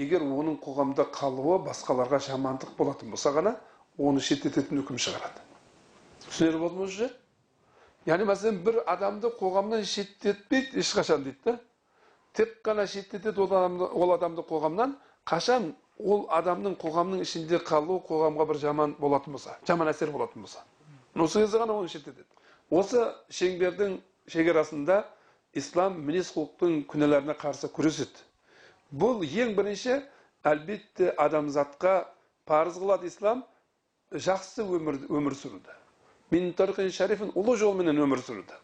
егер 0.00 0.24
оның 0.24 0.56
қоғамда 0.64 1.08
қалуы 1.12 1.58
басқаларға 1.66 2.20
жамандық 2.30 2.76
болатын 2.78 3.10
болса 3.12 3.32
ғана 3.36 3.56
оны 3.98 4.22
шеттететін 4.24 4.80
үкім 4.84 5.00
шығарады 5.02 5.44
түсінер 6.28 6.58
болды 6.62 6.80
ма 6.80 6.86
уже 6.88 7.10
яғни 8.08 8.28
мәселен 8.30 8.62
бір 8.64 8.80
адамды 8.88 9.32
қоғамнан 9.40 9.84
шеттетпейді 9.84 10.80
ешқашан 10.80 11.24
дейді 11.26 11.44
да 11.44 11.58
тек 12.32 12.60
қана 12.64 12.86
шеттетеді 12.86 13.40
ол 13.42 13.50
адамды, 13.50 13.84
ол 13.84 14.14
адамды 14.14 14.46
қоғамнан 14.46 14.94
қашан 15.28 15.72
ол 15.98 16.26
адамның 16.32 16.76
қоғамның 16.80 17.24
ішінде 17.26 17.60
қалуы 17.66 18.00
қоғамға 18.08 18.46
бір 18.50 18.60
жаман 18.62 18.94
болатын 19.00 19.36
болса 19.36 19.56
жаман 19.68 19.90
әсер 19.92 20.10
болатын 20.10 20.42
болса? 20.42 20.64
Осы 21.14 21.42
кезде 21.42 21.58
ғана 21.58 21.76
оны 21.76 21.88
шеттетеді 21.88 22.24
осы 22.70 23.02
шеңбердің 23.34 23.98
шекарасында 24.30 25.02
ислам 25.58 25.98
мінез 26.06 26.30
құлықтың 26.34 26.84
күнәларына 26.90 27.34
қарсы 27.38 27.68
күреседі. 27.74 28.22
Бұл 28.94 29.24
ең 29.26 29.56
бірінші 29.58 30.00
әлбетте 30.46 31.10
адамзатқа 31.18 31.94
парыз 32.46 32.78
қылады 32.80 33.10
ислам 33.10 33.44
жақсы 34.10 34.64
өмір, 34.64 34.98
өмір 35.10 35.36
сүруді 35.38 36.90
шарифін 36.94 37.32
ұлы 37.34 37.56
жолменен 37.58 37.98
өмір 37.98 38.22
сүруді 38.22 38.56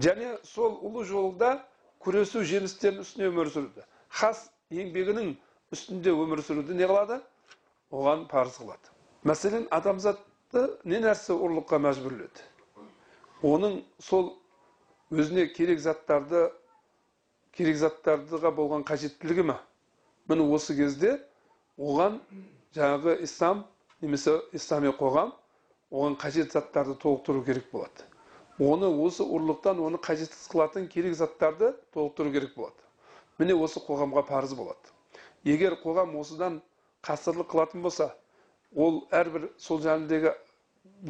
және 0.00 0.36
сол 0.44 0.78
ұлы 0.84 1.04
жолда 1.08 1.64
күресу 2.04 2.44
жемістерінің 2.44 3.04
үстіне 3.04 3.28
өмір 3.32 3.50
сүруді 3.52 3.84
хас 4.08 4.50
еңбегінің 4.70 5.34
үстінде 5.74 6.12
өмір 6.14 6.42
сүруді 6.46 6.76
не 6.78 6.86
қылады 6.86 7.16
оған 7.90 8.26
парыз 8.30 8.58
қылады 8.62 8.92
мәселен 9.26 9.64
адамзатты 9.74 10.62
не 10.92 11.00
нәрсе 11.02 11.34
ұрлыққа 11.34 11.80
мәжбүрледі 11.86 12.44
оның 13.50 13.80
сол 14.08 14.28
өзіне 15.10 15.48
керек 15.56 15.82
заттарды 15.82 16.44
керек 17.58 17.80
заттардыға 17.82 18.52
болған 18.60 18.86
қажеттілігі 18.92 19.46
ма 19.50 19.58
міне 20.30 20.46
осы 20.54 20.76
кезде 20.78 21.16
оған 21.78 22.20
жаңағы 22.78 23.18
ислам 23.26 23.64
немесе 24.02 24.38
ислами 24.60 24.94
қоғам 25.02 25.32
оған 25.90 26.16
қажет 26.22 26.52
заттарды 26.54 26.94
толықтыру 27.02 27.42
керек 27.46 27.70
болады 27.72 28.06
оны 28.58 28.88
осы 29.06 29.26
ұрлықтан 29.26 29.82
оны 29.82 29.98
қажетсіз 29.98 30.46
қылатын 30.52 30.86
керек 30.94 31.14
заттарды 31.18 31.74
толықтыру 31.94 32.32
керек 32.32 32.54
болады 32.56 32.86
міне 33.38 33.54
осы 33.66 33.82
қоғамға 33.86 34.26
парыз 34.30 34.54
болады 34.54 34.95
егер 35.46 35.78
қоғам 35.82 36.16
осыдан 36.20 36.60
қасырлық 37.06 37.50
қылатын 37.52 37.82
болса 37.86 38.10
ол 38.74 39.04
әрбір 39.14 39.48
сол 39.62 39.80
жөніндегі 39.84 40.32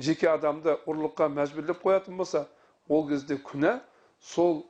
жеке 0.09 0.28
адамды 0.31 0.76
ұрлыққа 0.87 1.28
мәжбүрлеп 1.33 1.81
қоятын 1.83 2.16
болса 2.21 2.47
ол 2.88 3.07
кезде 3.09 3.38
күнә 3.43 3.78
сол 4.21 4.62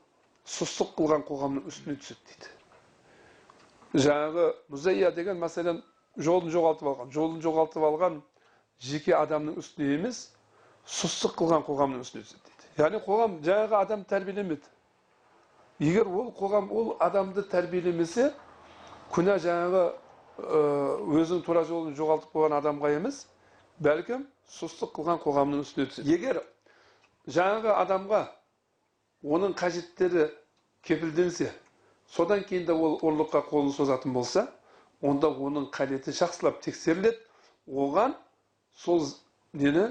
сұстық 0.46 0.94
қылған 0.98 1.26
қоғамның 1.26 1.66
үстіне 1.66 1.96
түседі 1.98 2.30
дейді. 2.30 2.52
Жаңағы 4.06 4.46
музайя 4.70 5.10
деген 5.14 5.40
мәселен 5.42 5.82
жолын 6.18 6.52
жоғалтып 6.54 6.90
алған. 6.92 7.10
Жолын 7.12 7.42
жоғалтып 7.42 7.86
алған 7.88 8.20
жеке 8.78 9.16
адамның 9.18 9.58
үстіне 9.62 9.96
емес 9.96 10.22
сұстық 10.86 11.34
қылған 11.40 11.66
қоғамның 11.66 12.06
үстіне 12.06 12.26
түседі 12.26 12.42
дейді. 12.46 12.70
Яғни 12.78 13.02
қоғам 13.06 13.38
жаңағы 13.42 13.78
адам 13.80 14.04
тәрбиелемеді. 14.04 14.72
Егер 15.80 16.06
ол 16.06 16.30
қоғам 16.38 16.70
ол 16.70 16.94
адамды 17.00 17.42
тәрбиелемесе 17.50 18.30
күнә 19.14 19.36
жаңағы 19.42 19.82
өзінің 21.16 21.42
тура 21.46 21.62
жолын 21.64 21.94
жоғалтып 21.96 22.32
қойған 22.34 22.56
адамға 22.58 22.90
емес 22.96 23.22
бәлкім 23.82 24.26
сұстық 24.58 24.92
қылған 24.96 25.20
қоғамның 25.22 25.62
үстіне 25.64 25.86
түседі. 25.90 26.12
Егер 26.12 26.40
жаңағы 27.26 27.72
адамға 27.82 28.20
оның 29.24 29.54
қажеттері 29.58 30.28
кепілденсе 30.86 31.50
содан 32.06 32.44
кейін 32.48 32.66
де 32.68 32.72
ол 32.72 32.98
ұрлыққа 33.00 33.46
қолын 33.50 33.72
созатын 33.74 34.14
болса 34.14 34.46
онда 35.02 35.28
оның 35.28 35.70
қажеті 35.74 36.14
жақсылап 36.16 36.60
тексеріледі. 36.64 37.18
Оған 37.66 38.14
сол 38.78 39.02
нені 39.52 39.88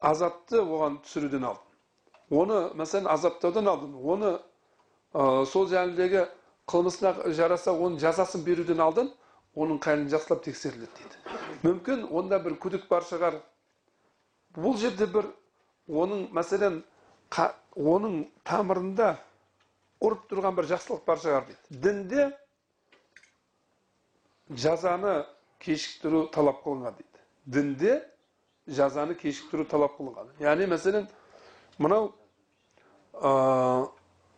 азапты 0.00 0.60
оған 0.60 1.00
түсіруден 1.02 1.48
алдын 1.48 1.64
оны 2.30 2.60
мәселен 2.78 3.08
азаптаудан 3.10 3.68
алдын 3.68 3.94
оны 3.98 4.30
ә, 5.12 5.44
сол 5.46 5.66
жөніндегі 5.68 6.24
қылмысына 6.70 7.32
жараса 7.36 7.72
оның 7.72 7.98
жазасын 8.02 8.44
беруден 8.44 8.80
алдын 8.80 9.10
оның 9.54 9.80
халін 9.84 10.08
жақсылап 10.12 10.44
тексеріледі 10.44 10.90
дейді. 10.98 11.16
Мүмкін 11.64 12.06
онда 12.10 12.38
бір 12.42 12.56
күдік 12.62 12.88
бар 12.90 13.04
шығар. 13.06 13.36
Бұл 14.56 14.78
жерде 14.80 15.06
бір 15.10 15.28
оның 15.88 16.28
мәселен 16.34 16.80
оның 17.74 18.24
тамырында 18.48 19.12
ұрып 20.04 20.24
тұрған 20.30 20.56
бір 20.56 20.70
жақсылық 20.72 21.04
бар 21.06 21.20
шығар 21.22 21.46
дейді. 21.50 21.78
Дінде 21.84 22.30
жазаны 24.50 25.24
кешіктіру 25.60 26.26
талап 26.32 26.64
қылынған 26.64 26.98
дейді. 26.98 27.24
Дінде 27.46 27.98
жазаны 28.66 29.14
кешіктіру 29.14 29.64
талап 29.68 29.98
қылынған. 29.98 30.32
Яғни 30.40 30.68
мәселен 30.72 31.08
мынау 31.78 32.12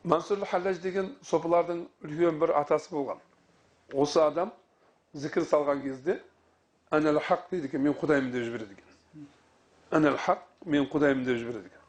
мансұр 0.07 0.45
халлаж 0.47 0.79
деген 0.83 1.11
сопылардың 1.27 1.83
үлкен 2.07 2.39
бір 2.41 2.53
атасы 2.61 2.93
болған. 2.95 3.19
Осы 3.93 4.21
адам 4.23 4.53
зікір 5.15 5.47
салған 5.51 5.83
кезде 5.83 6.21
әнәл 6.95 7.19
хақ 7.27 7.49
дейді 7.51 7.71
екен 7.71 7.83
мен 7.83 7.97
құдаймын 7.99 8.31
деп 8.35 8.47
жібереді 8.47 8.77
екен. 8.77 9.27
Әнәл 9.99 10.19
хақ 10.23 10.45
мен 10.67 10.87
құдаймын 10.93 11.27
деп 11.27 11.41
жібереді 11.43 11.73
екен. 11.73 11.83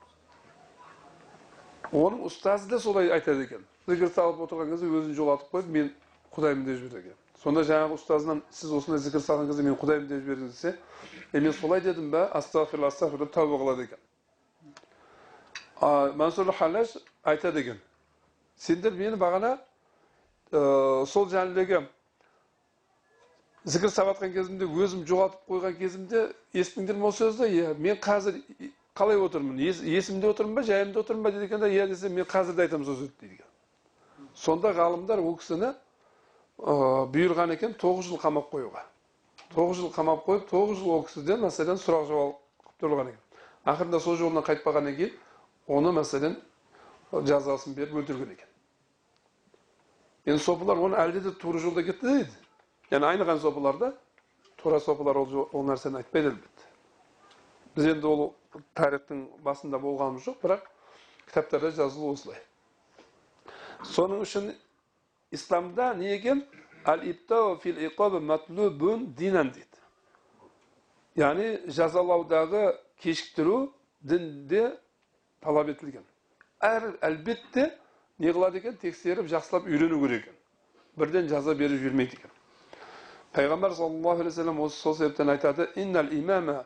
Оның 1.92 2.26
ұстазы 2.28 2.70
да 2.70 2.80
солай 2.80 3.12
айтады 3.14 3.46
екен. 3.46 3.64
Зікір 3.88 4.12
салып 4.16 4.42
отырған 4.48 4.74
кезде 4.74 4.90
өзін 4.90 5.14
жоғалтып 5.18 5.54
қойып 5.54 5.72
мен 5.78 5.94
құдаймын 6.36 6.66
деп 6.66 6.82
жібереді 6.82 7.06
екен. 7.06 7.22
Сонда 7.44 7.62
жаңағы 7.70 8.00
ұстазынан 8.00 8.42
сіз 8.50 8.74
осындай 8.74 9.00
зікір 9.06 9.22
салған 9.22 9.48
кезде 9.52 9.64
мен 9.64 9.78
құдаймын 9.78 10.10
деп 10.10 10.26
жібердіңіз 10.26 10.58
десе 10.58 10.76
е 11.34 11.40
мен 11.40 11.54
солай 11.54 11.82
дедім 11.86 12.10
ба? 12.12 12.26
Астағфирулла 12.34 12.90
деп 12.90 13.34
тәуба 13.34 13.62
қылады 13.62 13.86
екен 13.86 14.02
мансұр 15.80 16.52
халаш 16.58 16.98
айтады 17.24 17.62
екен 17.62 17.80
сендер 18.58 18.94
мені 18.94 19.20
бағана 19.22 19.58
ә, 20.52 21.06
сол 21.06 21.30
жөніндегі 21.30 21.84
зікір 23.68 23.92
салып 23.92 24.18
жатқан 24.18 24.34
кезімде 24.34 24.66
өзім 24.66 25.04
жоғалтып 25.08 25.52
қойған 25.52 25.78
кезімде 25.78 26.24
естідіңдер 26.54 26.98
ме 26.98 27.10
осы 27.10 27.26
сөзді 27.26 27.50
иә 27.52 27.74
мен 27.78 28.00
қазір 28.02 28.40
қалай 28.98 29.20
отырмын 29.22 29.60
есімде 29.60 30.30
отырмын 30.32 30.56
ба 30.56 30.64
жайымда 30.64 31.04
отырмын 31.04 31.24
ба 31.24 31.32
дейді 31.36 31.50
екен 31.50 31.60
да 31.60 31.70
иә 31.70 31.88
десе 31.88 32.10
мен 32.10 32.26
қазір 32.26 32.56
де 32.56 32.66
айтамын 32.66 32.86
сол 32.86 32.96
сөзді 32.96 33.14
дейді 33.22 33.44
сонда 34.34 34.72
ғалымдар 34.78 35.20
ол 35.20 35.38
кісіні 35.38 35.74
бұйырған 36.58 37.54
екен 37.54 37.76
тоғыз 37.78 38.10
жыл 38.10 38.22
қамап 38.24 38.50
қоюға 38.54 38.86
тоғыз 39.54 39.84
жыл 39.84 39.92
қамап 39.94 40.26
қойып 40.26 40.50
тоғыз 40.50 40.80
жыл 40.82 40.96
ол 40.96 41.04
кісіден 41.06 41.44
мәселен 41.44 41.78
сұрақ 41.82 42.08
жауап 42.10 42.40
қылып 42.82 43.04
екен 43.04 43.20
ақырында 43.68 44.00
сол 44.00 44.18
жолынан 44.18 44.48
қайтпағаннан 44.48 44.96
кейін 44.98 45.14
оны 45.68 45.94
мәселен 46.00 46.40
жазасын 47.12 47.76
беріп 47.78 48.00
өлтірген 48.02 48.34
екен 48.34 48.47
оны 50.28 50.96
әлде 51.00 51.22
де 51.22 51.32
тура 51.32 51.60
жолда 51.60 51.84
кетті 51.84 52.08
дейді 52.08 52.32
яғни 52.92 53.08
айныған 53.12 53.40
сопыларда 53.40 53.94
тура 54.58 54.80
сопылар 54.80 55.18
ол, 55.18 55.50
ол 55.52 55.64
нәрсені 55.64 56.02
айтпайды 56.02 56.34
әлбетте 56.34 56.68
біз 57.76 57.86
енді 57.94 58.08
ол 58.08 58.36
тарихтың 58.76 59.28
басында 59.44 59.80
болғанымыз 59.80 60.28
жоқ 60.28 60.42
бірақ 60.44 60.68
кітаптарда 61.28 61.72
жазылу 61.72 62.12
осылай 62.14 62.42
соның 63.84 64.24
үшін 64.26 64.52
исламда 65.32 65.94
не 65.96 66.14
екен 66.16 66.44
әл 66.86 67.04
фил 67.62 68.22
матлубун 68.22 69.14
динан 69.14 69.52
дейді 69.52 69.82
яғни 71.16 71.72
жазалаудағы 71.72 72.76
кешіктіру 73.02 73.74
дінде 74.02 74.78
талап 75.42 75.70
етілген 75.70 76.04
әр 76.60 76.98
әлбетте 77.02 77.72
не 78.20 78.32
қылады 78.34 78.62
екен 78.62 78.78
тексеріп 78.82 79.28
жақсылап 79.30 79.68
үйрену 79.68 80.00
керек 80.02 80.24
екен. 80.24 80.36
Бірден 80.98 81.28
жаза 81.30 81.54
беріп 81.56 81.80
жібермейді 81.82 82.18
екен. 82.18 82.32
Пайғамбар 83.34 83.76
саллаллаху 83.76 84.22
алейхи 84.22 84.36
вассалам 84.36 84.60
осы 84.62 84.80
сол 84.82 84.96
себептен 84.96 85.30
айтады 85.30 85.70
иннал 85.76 86.08
имама 86.12 86.66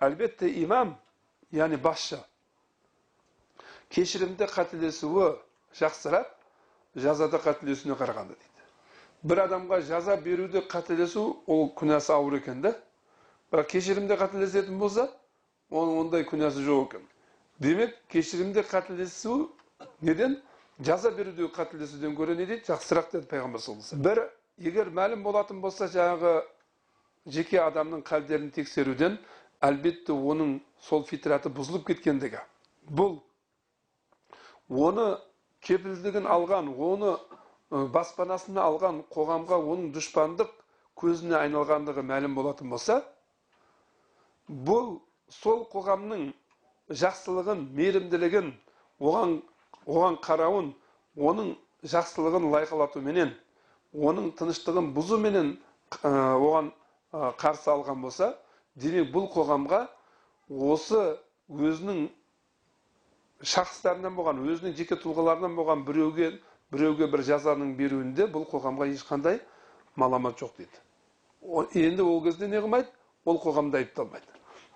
әлбетте 0.00 0.50
имам 0.62 0.96
яғни 1.54 1.78
басшы 1.80 2.18
кешірімде 3.94 4.48
қателесуі 4.50 5.36
жақсырақ 5.78 6.26
жазада 6.98 7.38
қателесуіне 7.38 7.94
қарағанда 7.98 8.34
дейді. 8.34 8.64
Бір 9.22 9.44
адамға 9.46 9.80
жаза 9.86 10.16
беруде 10.16 10.64
қателесу 10.66 11.38
ол 11.46 11.70
күнәсі 11.78 12.12
ауыр 12.16 12.40
екен 12.40 12.60
да 12.64 12.74
бірақ 13.52 13.70
кешірімде 13.70 14.18
қателесетін 14.18 14.78
болса 14.78 15.08
ондай 15.74 16.24
күнәсі 16.28 16.64
жоқ 16.64 16.94
екен 16.94 17.06
демек 17.58 17.94
кешірімде 18.08 18.62
қателесу 18.62 19.50
неден 20.00 20.40
жаза 20.80 21.10
берудегі 21.10 21.50
қателесуден 21.54 22.14
гөрі 22.14 22.36
не 22.38 22.46
дейді 22.46 22.66
жақсырақ 22.70 23.12
деді 23.12 23.28
пайғамбар 23.30 23.62
саллаллаху 23.62 24.02
бір 24.06 24.22
егер 24.58 24.90
мәлім 24.90 25.22
болатын 25.22 25.60
болса 25.60 25.88
жаңағы 25.90 26.34
жеке 27.26 27.60
адамның 27.62 28.02
қалдерін 28.06 28.50
тексеруден 28.54 29.18
әлбетте 29.62 30.12
оның 30.12 30.58
сол 30.88 31.04
фитраты 31.08 31.50
бұзылып 31.50 31.86
кеткендігі 31.92 32.42
бұл 32.90 33.20
оны 34.68 35.06
кепілдігін 35.64 36.26
алған 36.28 36.68
оны 36.74 37.16
баспанасына 37.70 38.62
алған 38.68 39.02
қоғамға 39.14 39.58
оның 39.62 39.90
дұшпандық 39.94 40.52
көзіне 41.00 41.38
айналғандығы 41.40 42.04
мәлім 42.06 42.34
болатын 42.36 42.70
болса 42.70 43.00
бұл 44.48 44.98
сол 45.40 45.64
қоғамның 45.72 46.28
жақсылығын 47.02 47.66
мейірімділігін 47.78 48.52
оған 49.00 49.36
оған 49.86 50.18
қарауын 50.26 50.72
оның 51.30 51.54
жақсылығын 51.94 52.48
лайқалатуменен 52.54 53.34
оның 53.94 54.32
тыныштығын 54.38 54.90
бұзуменен 54.96 55.54
оған 56.02 56.72
қарсы 57.42 57.70
алған 57.70 58.02
болса 58.02 58.32
демек 58.76 59.12
бұл 59.14 59.28
қоғамға 59.34 59.84
осы 60.50 61.02
өзінің 61.48 62.08
шахыстарынан 63.44 64.16
болған 64.16 64.40
өзінің 64.48 64.74
жеке 64.78 64.98
тұлғаларынан 65.00 65.54
болған 65.56 65.84
біреуге 65.86 66.32
біреуге 66.72 67.08
бір 67.12 67.22
жазаның 67.28 67.74
беруінде 67.78 68.26
бұл 68.34 68.46
қоғамға 68.50 68.88
ешқандай 68.94 69.40
маламат 69.96 70.40
жоқ 70.40 70.56
дейді. 70.58 70.80
Енді 71.74 72.02
ол 72.02 72.22
кезде 72.24 72.48
не 72.48 72.58
қылмайды? 72.58 72.88
Ол 73.24 73.38
қоғамды 73.38 73.82
айыпталмайды. 73.82 74.33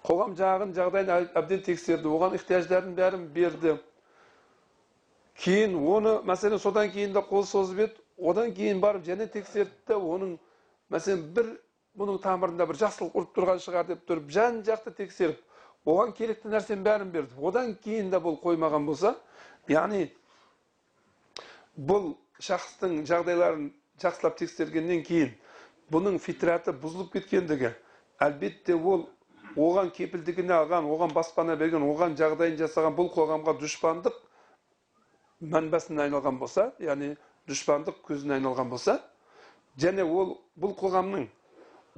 Қоғам 0.09 0.35
жағын 0.39 0.73
жағдайын 0.77 1.31
әбден 1.37 1.63
тексерді. 1.67 2.09
Оған 2.09 2.37
ихтияждардың 2.39 2.95
бәрін 2.97 3.25
берді. 3.35 3.77
Кейін 5.39 5.77
оны 5.77 6.19
мәселен 6.27 6.59
содан 6.63 6.91
кейін 6.95 7.13
де 7.13 7.23
қол 7.29 7.45
созып 7.47 7.85
еді. 7.85 8.05
Одан 8.19 8.55
кейін 8.55 8.81
барып 8.81 9.05
және 9.07 9.29
тексерді 9.31 9.99
оның 9.99 10.39
мәселен 10.91 11.27
бір 11.37 11.51
бұның 11.99 12.23
тамырында 12.23 12.67
бір 12.71 12.81
жақсылық 12.81 13.19
ұрып 13.19 13.35
тұрған 13.37 13.61
шығар 13.63 13.87
деп 13.91 14.07
тұрып 14.09 14.31
жан 14.35 14.63
жақты 14.67 14.95
тексеріп 14.97 15.45
оған 15.89 16.15
керекті 16.17 16.51
нәрсенің 16.53 16.85
бәрін 16.87 17.13
берді. 17.13 17.37
Одан 17.43 17.75
кейін 17.85 18.11
де 18.11 18.21
бұл 18.23 18.39
қоймаған 18.43 18.87
болса 18.89 19.15
яғни 19.69 20.09
бұл 21.77 22.15
шахстың 22.43 23.05
жағдайларын 23.07 23.69
жақсылап 24.03 24.39
тексергеннен 24.41 25.05
кейін 25.07 25.37
бұның 25.93 26.19
фитраты 26.23 26.75
бұзылып 26.75 27.13
кеткендігі 27.17 27.73
әлбетте 28.23 28.75
ол 28.77 29.07
оған 29.59 29.91
кепілдігіне 29.95 30.55
алған 30.55 30.87
оған 30.89 31.15
баспана 31.15 31.57
берген 31.59 31.83
оған 31.83 32.15
жағдайын 32.19 32.59
жасаған 32.61 32.95
бұл 32.99 33.11
қоғамға 33.15 33.57
дұшпандық 33.63 34.19
мәнбәсіне 35.55 36.05
айналған 36.07 36.39
болса 36.39 36.71
яғни 36.83 37.15
дұшпандық 37.51 38.03
көзіне 38.07 38.39
айналған 38.39 38.71
болса 38.71 38.99
және 39.79 40.05
ол 40.05 40.37
бұл 40.59 40.77
қоғамның 40.79 41.27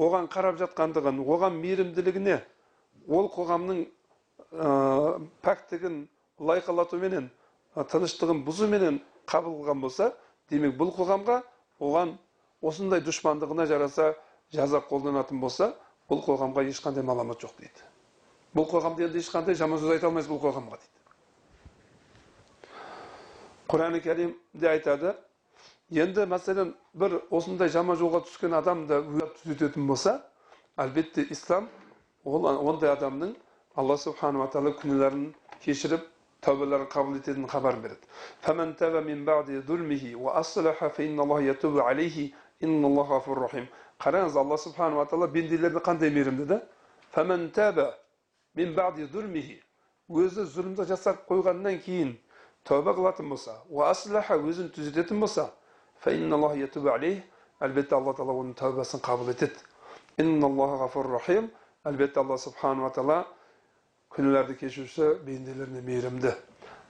оған 0.00 0.28
қарап 0.32 0.60
жатқандығын 0.60 1.20
оған 1.24 1.60
мейірімділігіне 1.60 2.38
ол 3.08 3.28
қоғамның 3.34 3.84
ә, 3.84 5.20
пәктігін 5.44 6.02
лайқалатуменен 6.40 7.28
тыныштығын 7.76 8.42
бұзуменен 8.46 9.00
қабыл 9.28 9.60
қылған 9.60 9.84
болса 9.84 10.10
демек 10.50 10.76
бұл 10.80 10.92
қоғамға 10.96 11.42
оған 11.80 12.16
осындай 12.60 13.04
дұшпандығына 13.04 13.66
жараса 13.70 14.14
жаза 14.52 14.80
қолданатын 14.88 15.40
болса 15.40 15.74
бұл 16.10 16.22
қоғамға 16.26 16.66
ешқандай 16.68 17.04
маламат 17.06 17.40
жоқ 17.44 17.54
дейді. 17.60 17.84
Бұл 18.56 18.66
қоғамда 18.70 19.06
енді 19.06 19.20
ешқандай 19.22 19.54
жаман 19.54 19.78
сөз 19.78 19.94
айта 19.94 20.08
алмайсыз 20.08 20.30
бұл 20.32 20.40
қоғамға 20.42 20.78
дейді. 20.80 20.96
Құран 23.70 24.00
кәрімде 24.02 24.70
айтады 24.72 25.14
енді 25.94 26.26
мәселен 26.26 26.74
бір 26.98 27.20
осындай 27.30 27.70
жаман 27.70 27.98
жолға 27.98 28.24
түскен 28.26 28.56
адам 28.58 28.86
да 28.90 29.02
түзететін 29.38 29.86
болса 29.86 30.16
әлбетте 30.78 31.26
ислам 31.30 31.68
ол 32.24 32.46
ондай 32.50 32.90
адамның 32.90 33.36
алла 33.78 33.96
субханала 33.98 34.50
тағала 34.50 34.74
күнәларын 34.82 35.28
кешіріп 35.62 36.08
тәубаларын 36.42 36.88
қабыл 36.90 37.18
ететінін 37.20 37.48
хабарын 37.52 37.82
береді. 37.84 38.06
Қараңыз 44.00 44.36
алла 44.40 44.58
субханала 44.58 45.04
тағала 45.06 45.28
пенделеріне 45.32 45.82
қандай 45.84 46.10
мейірімді 46.10 46.46
да 46.50 46.60
өзі 50.10 50.42
зұлымдық 50.50 50.88
жасап 50.90 51.26
қойғаннан 51.28 51.76
кейін 51.84 52.16
тәуба 52.66 52.96
қылатын 52.96 53.28
болса 53.30 53.52
өзін 53.70 54.72
түзететін 54.74 55.20
болса 55.20 55.50
әлбетте 57.60 57.94
алла 57.94 58.14
тағала 58.16 58.40
оның 58.40 58.54
тәубасын 58.56 59.02
қабыл 59.04 59.30
етеді 59.34 59.58
әлбетте 61.84 62.20
алла 62.20 62.38
субханала 62.40 62.90
тағала 62.96 63.24
күнәларды 64.16 64.56
кешуші 64.56 65.14
бенделеріне 65.26 65.82
мейірімді 65.84 66.32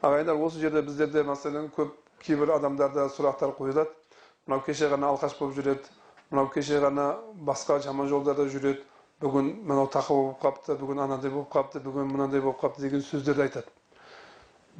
ағайындар 0.06 0.38
осы 0.38 0.62
жерде 0.62 0.82
біздерде 0.86 1.24
мәселен 1.26 1.68
көп 1.74 1.92
кейбір 2.22 2.54
адамдарда 2.56 3.08
сұрақтар 3.16 3.52
қойылады 3.58 3.90
мынау 4.46 4.62
кеше 4.66 4.88
ғана 4.94 5.10
алқаш 5.10 5.34
болып 5.38 5.58
жүреді 5.58 5.90
мынау 6.30 6.50
кеше 6.54 6.80
ғана 6.80 7.06
басқа 7.48 7.80
жаман 7.84 8.08
жолдарда 8.08 8.46
жүреді 8.50 8.84
бүгін 9.20 9.52
мынау 9.66 9.90
тақуа 9.90 10.16
болып 10.22 10.40
қалыпты 10.44 10.78
бүгін 10.80 11.04
анандай 11.04 11.30
болып 11.30 11.50
қалыпты 11.52 11.82
бүгін 11.84 12.08
мынандай 12.12 12.40
болып 12.40 12.60
қалыпты 12.62 12.86
деген 12.86 13.02
сөздерді 13.04 13.42
айтады 13.48 13.68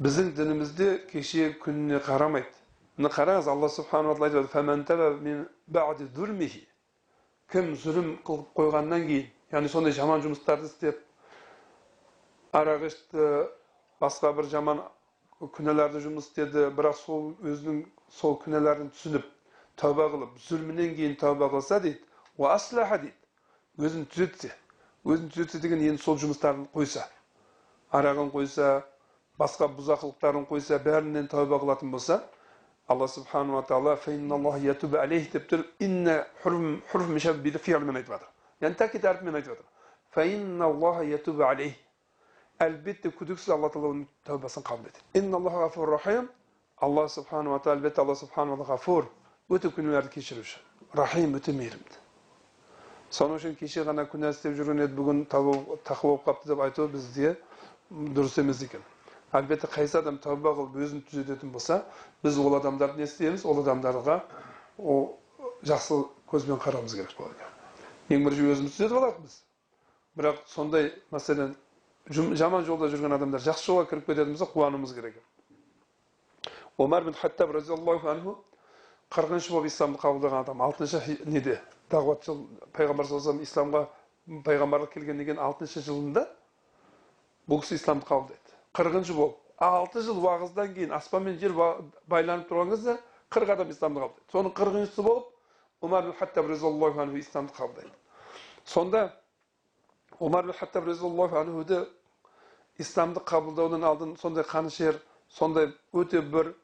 біздің 0.01 0.33
дінімізде 0.39 0.89
кеше 1.11 1.51
күніне 1.61 1.99
қарамайды 2.07 2.49
мына 2.97 3.11
қараңыз 3.13 3.47
алла 3.51 3.69
субханала 3.69 4.15
тағала 4.17 4.79
айтады 6.07 6.67
кім 7.51 7.73
зұлім 7.75 8.11
қылып 8.23 8.53
қойғаннан 8.55 9.01
кейін 9.07 9.25
яғни 9.51 9.69
сондай 9.71 9.91
жаман 9.91 10.21
жұмыстарды 10.23 10.69
істеп 10.69 11.01
арақ 12.55 12.85
ішті 12.87 13.25
басқа 13.99 14.31
бір 14.37 14.47
жаман 14.53 14.79
күнәларды 15.57 15.99
жұмыс 16.05 16.29
істеді 16.29 16.69
бірақ 16.77 16.95
сол 17.01 17.33
өзінің 17.43 17.81
сол 18.21 18.37
күнәларын 18.45 18.93
түсініп 18.95 19.27
тәуба 19.81 20.07
қылып 20.13 20.37
зұлмінен 20.47 20.95
кейін 20.97 21.15
тәуба 21.21 21.49
қылса 21.53 21.81
дейді 21.81 21.99
дейді 23.05 23.87
өзін 23.87 24.05
түзетсе 24.13 24.51
өзін 25.05 25.31
түзетсе 25.33 25.61
деген 25.63 25.81
енді 25.89 26.01
сол 26.03 26.19
жұмыстарын 26.21 26.67
қойса 26.75 27.07
арағын 27.91 28.29
қойса 28.35 28.83
басқа 29.41 29.71
бұзақылықтарын 29.77 30.45
қойса 30.49 30.79
бәрінен 30.85 31.27
тәуба 31.31 31.59
қылатын 31.63 31.91
болса 31.91 32.21
алла 32.91 33.07
субханала 33.07 33.63
тағала 33.63 33.95
деп 35.31 35.45
тұрып 35.49 35.67
инна 35.79 36.25
айтып 38.01 38.13
жатыр. 38.15 38.27
Яғни 38.61 38.77
тәкит 38.81 39.05
әріпімен 39.11 39.35
айтып 39.39 39.51
жатыр. 39.53 39.67
Әлбетте 42.61 43.09
күдіксіз 43.17 43.49
алла 43.55 43.69
тағала 43.73 43.89
оның 43.95 44.05
тәубасын 44.27 44.63
қабыл 44.67 44.85
етеді. 44.91 46.27
Алла 46.81 47.07
субханала 47.09 47.59
тағала 47.59 47.77
әлбетте 47.79 48.01
алла 48.01 48.15
субханала 48.15 48.65
ғафур. 48.67 49.07
Өте 49.49 49.71
күнәларды 49.73 50.13
кешіруші 50.13 50.59
рахим 50.93 51.35
өте 51.39 51.53
мейірімді. 51.55 51.99
Соның 53.11 53.39
үшін 53.39 53.55
кеше 53.59 53.83
ғана 53.87 54.05
күнә 54.07 54.31
істеп 54.31 54.55
жүрген 54.55 54.85
еді. 54.85 54.95
Бүгін 54.95 55.25
тақуа 55.31 55.67
болып 55.83 56.25
қалыпты 56.25 56.51
деп 56.51 56.61
айту 56.63 56.87
бізде 56.91 57.35
дұрыс 57.91 58.37
емес 58.39 58.61
екен. 58.63 58.83
Әлбетте 59.35 59.67
қайсы 59.71 59.97
адам 59.99 60.19
тәуба 60.23 60.53
қылып 60.55 60.77
өзін 60.83 61.03
түзететін 61.07 61.51
болса 61.51 61.81
біз 62.23 62.37
ол 62.39 62.55
адамдарды 62.55 62.99
не 62.99 63.07
істейміз? 63.07 63.45
Ол 63.45 63.61
адамдарға 63.63 64.21
ол 64.77 65.17
жақсы 65.63 66.01
көзбен 66.31 66.59
қарауымыз 66.59 66.95
керек 66.95 67.15
болады. 67.17 67.49
Ең 68.11 68.23
бірінші 68.27 68.47
өзімізді 68.55 68.77
түзетіп 68.77 68.97
алатынбыз 68.99 69.37
бірақ 70.19 70.39
сондай 70.51 70.91
мәселен 71.11 71.55
жаман 72.11 72.65
жолда 72.67 72.89
жүрген 72.91 73.15
адамдар 73.15 73.43
жақсы 73.43 73.71
жолға 73.71 73.89
кіріп 73.91 74.07
кететін 74.11 74.35
болса 74.35 74.47
қуануымыз 74.51 74.95
керек. 74.95 75.19
Омар 76.77 77.03
бин 77.03 77.13
хаттаб 77.13 77.51
разиаллаху 77.55 78.07
анху 78.07 78.37
қырқыншы 79.11 79.51
болып 79.51 79.67
исламды 79.67 79.99
қабылдаған 79.99 80.45
адам 80.45 80.61
алтыншы 80.63 81.01
неде? 81.25 81.59
Дағуат 81.91 82.23
жыл 82.25 82.45
пайғамбар 82.77 83.07
саллаллаху 83.09 83.43
исламға 83.43 83.81
пайғамбарлық 84.45 84.93
келгеннен 84.93 85.27
кейін 85.27 85.41
алтыншы 85.43 85.83
жылында 85.83 86.23
бұл 87.51 87.59
кісі 87.63 87.75
исламды 87.75 88.07
қабылдайды. 88.07 88.55
қырқыншы 88.73 89.13
болып. 89.13 89.37
алты 89.57 90.01
жыл 90.01 90.23
уағыздан 90.23 90.73
кейін 90.73 90.93
аспан 90.95 91.23
мен 91.23 91.37
жер 91.39 91.51
байланып 92.07 92.47
тұрған 92.49 92.69
кезде 92.71 92.97
қырық 93.29 93.51
адам 93.53 93.69
исламды 93.69 93.99
қабылдайды. 93.99 94.31
соның 94.31 94.53
қырқыншысы 94.55 95.03
болып 95.03 95.27
бин 95.81 96.13
хаттаб 96.13 96.47
разиаллаху 96.47 96.99
анху 97.01 97.17
исламды 97.17 97.53
қабылдайды. 97.53 97.91
сонда 98.65 99.13
бин 100.19 100.53
хаттаб 100.53 100.85
разиаллаху 100.87 101.35
анхуды 101.35 101.87
исламды 102.79 103.19
қабылдаудың 103.19 103.83
алдын 103.83 104.17
сондай 104.17 104.43
қанішер 104.43 105.01
сондай 105.29 105.73
өте 105.93 106.21
бір 106.21 106.55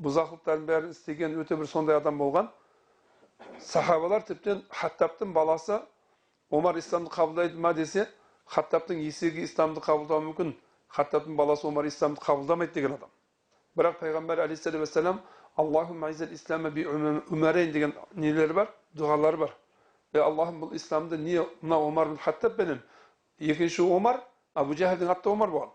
бұзақылықтардың 0.00 0.66
бәрін 0.66 0.90
істеген 0.90 1.36
өте 1.40 1.56
бір 1.56 1.66
сондай 1.66 1.96
адам 1.96 2.18
болған 2.18 2.48
сахабалар 3.60 4.22
тіптен 4.22 4.62
хаттаптың 4.70 5.32
баласы 5.32 5.80
омар 6.50 6.76
исламды 6.78 7.10
қабылдайды 7.10 7.58
ма 7.58 7.74
десе 7.74 8.08
хаттаптың 8.46 9.00
есегі 9.04 9.44
исламды 9.44 9.80
қабылдауы 9.80 10.24
мүмкін 10.28 10.54
хаттаптың 10.96 11.36
баласы 11.36 11.66
омар 11.66 11.84
исламды 11.86 12.20
қабылдамайды 12.20 12.72
деген 12.74 12.92
адам 12.98 13.10
бірақ 13.76 13.98
пайғамбар 14.00 14.38
алейхисалам 14.46 15.20
деген 16.72 17.94
нелері 18.14 18.52
бар 18.52 18.68
дұғалары 18.96 19.36
бар 19.36 19.52
аллахым 20.20 20.60
бұл 20.60 20.74
исламды 20.76 21.18
не 21.18 21.40
мына 21.62 21.76
омар 21.76 22.16
хаттабпенен 22.20 22.82
екінші 23.38 23.82
омар 23.82 24.20
абу 24.54 24.74
жәһілдің 24.74 25.10
атты 25.12 25.30
омар 25.30 25.50
болған 25.50 25.70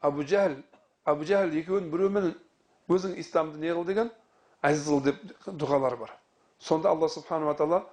абу 0.00 0.22
жәһіл 0.22 0.62
абу 1.04 1.24
жәһіл 1.24 1.58
екеуін 1.58 1.90
біреумен 1.90 2.34
өзің 2.90 3.16
исламды 3.22 3.58
не 3.62 3.72
қыл 3.74 3.86
деген? 3.86 4.10
Әзіз 4.62 4.88
қыл 4.90 5.04
деп 5.04 5.22
дұғалары 5.46 6.00
бар. 6.00 6.14
Сонда 6.58 6.90
алла 6.90 7.08
субханала 7.08 7.54
тағала 7.56 7.84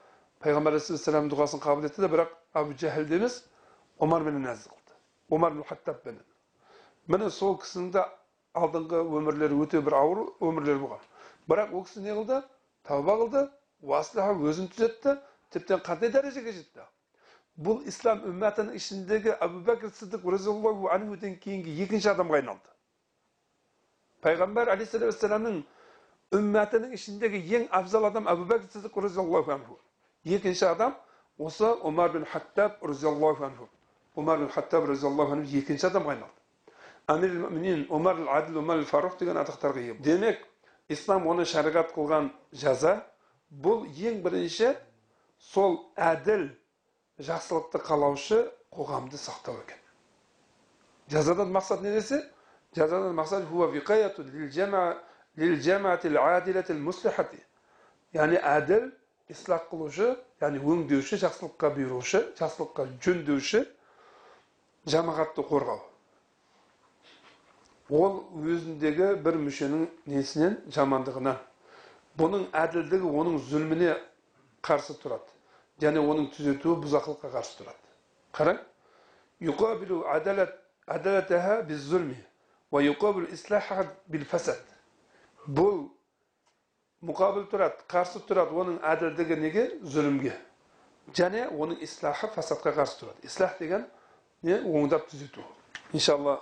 пайғамбар 0.43 0.77
алейхисалам 0.77 1.29
дұғасын 1.31 1.61
қабыл 1.63 1.87
етті 1.87 2.03
де 2.03 2.09
бірақ 2.11 2.33
абу 2.53 2.73
жәһілді 2.73 3.21
емес 3.21 3.43
омарменен 3.99 4.49
әзіз 4.51 4.67
қылды. 4.71 4.97
Омар 5.29 5.53
бин 5.53 5.63
хаттабпенен 5.69 6.25
міне 7.07 7.29
сол 7.31 7.55
кісінің 7.61 7.91
де 7.95 8.03
алдыңғы 8.57 8.99
өмірлері 9.19 9.57
өте 9.63 9.81
бір 9.83 9.95
ауыр 10.01 10.23
өмірлер 10.43 10.79
болған. 10.81 11.03
Бірақ 11.47 11.73
ол 11.73 11.85
кісі 11.87 12.03
не 12.03 12.15
қылды? 12.17 12.41
Тәуба 12.87 13.15
қылды 13.21 13.43
өзін 14.51 14.67
түзетті 14.73 15.17
тіптен 15.53 15.83
қандай 15.85 16.11
дәрежеге 16.11 16.51
жетті? 16.51 16.83
Бұл 17.57 17.85
ислам 17.87 18.25
үмметінің 18.27 18.75
ішіндегі 18.77 19.37
әбу 19.41 19.63
бәкір 19.65 19.93
сыдық 19.95 20.27
разиаллаху 20.33 20.91
анхуден 20.93 21.37
кейінгі 21.39 21.77
екінші 21.85 22.11
адамға 22.11 22.41
айналды. 22.41 22.69
Пайғамбар 24.25 24.71
алейхисалам 24.73 25.11
вассаламның 25.11 25.57
үмметінің 26.37 26.93
ішіндегі 26.97 27.41
ең 27.57 27.67
абзал 27.79 28.07
адам 28.09 28.27
әбу 28.31 28.47
бәкір 28.49 28.71
сыдық 28.73 28.97
разиаллаху 29.05 29.53
анху 29.55 29.77
екінші 30.25 30.65
адам 30.71 30.95
осы 31.37 31.69
омар 31.89 32.11
бин 32.11 32.25
хаттаб 32.25 32.83
разиаллаху 32.83 33.45
анху 33.45 33.69
омар 34.15 34.39
бин 34.39 34.49
хаттаб 34.49 34.89
разиаллаху 34.89 35.37
анху 35.37 35.57
екінші 35.61 35.87
адамға 35.91 36.15
айналды 36.15 36.37
әмир 37.13 37.37
мүминин 37.45 37.85
омар 37.89 38.19
аділ 38.39 38.59
омар 38.63 38.83
фарух 38.85 39.17
деген 39.19 39.39
атақтарға 39.39 39.85
ие 39.85 39.93
демек 40.03 40.43
ислам 40.89 41.27
оны 41.27 41.45
шариғат 41.45 41.93
қылған 41.95 42.31
жаза 42.51 42.97
бұл 43.51 43.85
ең 43.87 44.21
бірінші 44.25 44.73
сол 45.53 45.77
әділ 45.95 46.49
жақсылықты 47.23 47.79
қалаушы 47.87 48.41
қоғамды 48.73 49.19
сақтау 49.21 49.61
екен 49.63 49.79
жазадан 51.07 51.53
мақсат 51.55 51.81
не 51.81 51.93
десе 51.95 52.21
жазадан 52.77 53.15
мақсат 53.17 53.43
яғни 58.15 58.39
әділ 58.39 58.87
ислах 59.29 59.67
қылушы 59.71 60.15
яғни 60.41 60.61
өңдеуші 60.63 61.19
жақсылыққа 61.21 61.71
бұйырушы 61.75 62.21
жақсылыққа 62.39 62.85
жөндеуші 63.03 63.63
жамағатты 64.93 65.43
қорғау 65.49 65.81
ол 68.01 68.17
өзіндегі 68.53 69.09
бір 69.25 69.39
мүшенің 69.43 69.85
несінен 70.13 70.57
жамандығынан 70.75 71.37
бұның 72.19 72.47
әділдігі 72.63 73.11
оның 73.21 73.37
зүлміне 73.51 73.93
қарсы 74.65 74.95
тұрады 75.03 75.35
және 75.83 76.01
оның 76.01 76.31
түзетуі 76.35 76.79
бұзақылыққа 76.85 77.33
қарсы 77.35 77.59
тұрады 77.59 77.81
қараң 78.37 78.57
ислаха 82.71 83.87
бил 84.07 84.25
фасад 84.25 84.59
бұл 85.47 85.87
мұқабыл 87.05 87.45
тұрады 87.51 87.85
қарсы 87.87 88.19
тұрады 88.27 88.57
оның 88.57 88.81
әділдігі 88.83 89.37
неге 89.39 89.65
зұлімге 89.85 90.33
және 91.15 91.47
оның 91.47 91.79
ислахы 91.85 92.27
фасадқа 92.33 92.73
қарсы 92.75 92.99
тұрады 93.01 93.27
ислах 93.29 93.57
деген 93.59 93.85
не 94.43 94.57
оңдап 94.59 95.07
түзету 95.11 95.45
иншалла 95.93 96.39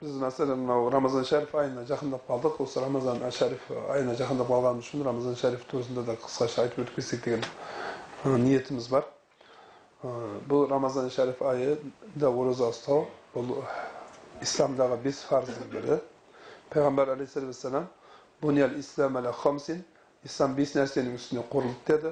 біз 0.00 0.16
мәселен 0.20 0.58
мынау 0.60 0.90
рамазан 0.92 1.24
шәріп 1.24 1.54
айына 1.56 1.86
жақындап 1.88 2.26
қалдық 2.28 2.58
осы 2.64 2.80
рамазан 2.82 3.22
шәріп 3.32 3.70
айына 3.94 4.16
жақындап 4.18 4.50
қалғанымыз 4.50 4.88
үшін 4.88 5.04
рамазан 5.06 5.38
шәріп 5.40 5.62
турасында 5.70 6.02
да 6.08 6.16
қысқаша 6.20 6.66
айтып 6.66 6.82
өтіп 6.84 6.98
кетсек 6.98 7.24
деген 7.24 8.42
ниетіміз 8.44 8.88
бар 8.92 9.06
бұл 10.50 10.66
рамазан 10.68 11.08
шәріп 11.14 11.40
айында 11.48 12.28
ораза 12.28 12.68
ұстау 12.74 13.06
бұл 13.32 13.62
аля 19.16 19.32
хамсин 19.32 19.84
ислам 20.26 20.54
бес 20.58 20.74
нәрсенің 20.74 21.14
үстіне 21.18 21.42
құрылды 21.52 21.82
деді 21.86 22.10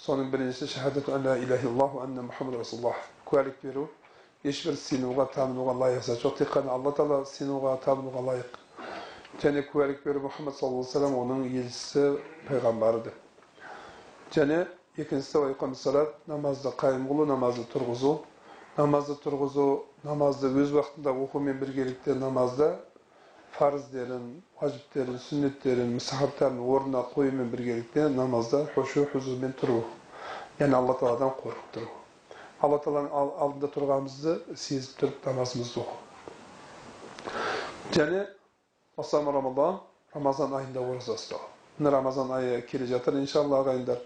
соның 0.00 0.30
біріншісі 0.32 0.68
шахадату 0.74 1.14
ан 1.16 1.24
ла 1.26 1.36
иляха 1.38 1.66
иллаллаху 1.68 2.00
анна 2.04 2.22
мұхаммад 2.26 2.58
расулаллах 2.60 3.00
куәлік 3.28 3.56
беру 3.62 3.86
ешбір 4.44 4.76
сенуға 4.80 5.26
тануға 5.34 5.74
лайық 5.82 6.04
зат 6.06 6.22
жоқ 6.24 6.38
тек 6.40 6.52
қана 6.54 6.72
алла 6.76 6.92
тағала 6.96 7.28
сенуға 7.28 7.74
табынуға 7.84 8.24
лайық 8.28 8.58
және 9.42 9.64
куәлік 9.72 10.04
беру 10.04 10.22
мұхаммад 10.26 10.56
саллаллаху 10.56 10.84
алейхи 10.84 10.88
вассалам 10.88 11.16
оның 11.22 11.40
елшісі 11.60 12.04
деп 13.04 13.16
және 14.36 14.66
екіншісі 14.96 15.76
салат 15.76 16.16
намазды 16.26 16.72
қайым 16.80 17.08
қылу 17.08 17.26
намазды 17.26 17.64
тұрғызу 17.72 18.18
намазды 18.80 19.14
тұрғызу 19.24 19.66
намазды 20.08 20.48
өз 20.62 20.70
уақытында 20.78 21.12
оқумен 21.24 21.56
біргелікте 21.60 22.14
намазда 22.16 22.68
фарыздерін 23.58 24.26
уажіптерін 24.60 25.18
сүннеттерін 25.26 25.90
мұсахабтарын 25.98 26.60
орнына 26.74 27.02
қоюмен 27.14 27.48
біргелікте 27.52 28.08
намазда 28.14 28.58
хушу 28.74 29.04
хузурмен 29.12 29.52
тұру 29.60 29.78
яғни 30.60 30.76
алла 30.78 30.94
тағаладан 31.00 31.32
қорқып 31.42 31.68
тұру 31.76 31.88
алла 32.64 32.78
тағаланың 32.84 33.12
алдында 33.44 33.68
тұрғанымызды 33.76 34.32
сезіп 34.64 34.92
тұрып 35.02 35.16
намазымызды 35.28 35.76
оқу 35.84 35.96
және 37.96 38.20
рамазан 40.14 40.54
айында 40.60 40.80
ораза 40.82 41.12
ұстау 41.18 41.42
рамазан 41.96 42.28
айы 42.38 42.60
келе 42.70 42.86
жатыр 42.90 43.14
иншалла 43.20 43.60
ағайындар 43.64 43.98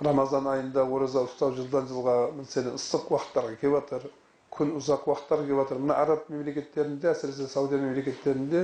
рамазан 0.00 0.46
айында 0.48 0.84
ораза 0.84 1.24
ұстау 1.28 1.52
жылдан 1.56 1.88
жылға 1.90 2.14
мәселен 2.38 2.76
ыстық 2.78 3.10
уақыттарға 3.12 3.56
келіп 3.60 3.76
жатыр 3.76 4.06
күн 4.54 4.72
ұзақ 4.78 5.08
уақыттар 5.10 5.42
келіп 5.44 5.60
жатыр 5.62 5.82
мына 5.82 5.98
араб 6.00 6.30
мемлекеттерінде 6.32 7.10
әсіресе 7.12 7.48
саудия 7.52 7.78
мемлекеттерінде 7.82 8.62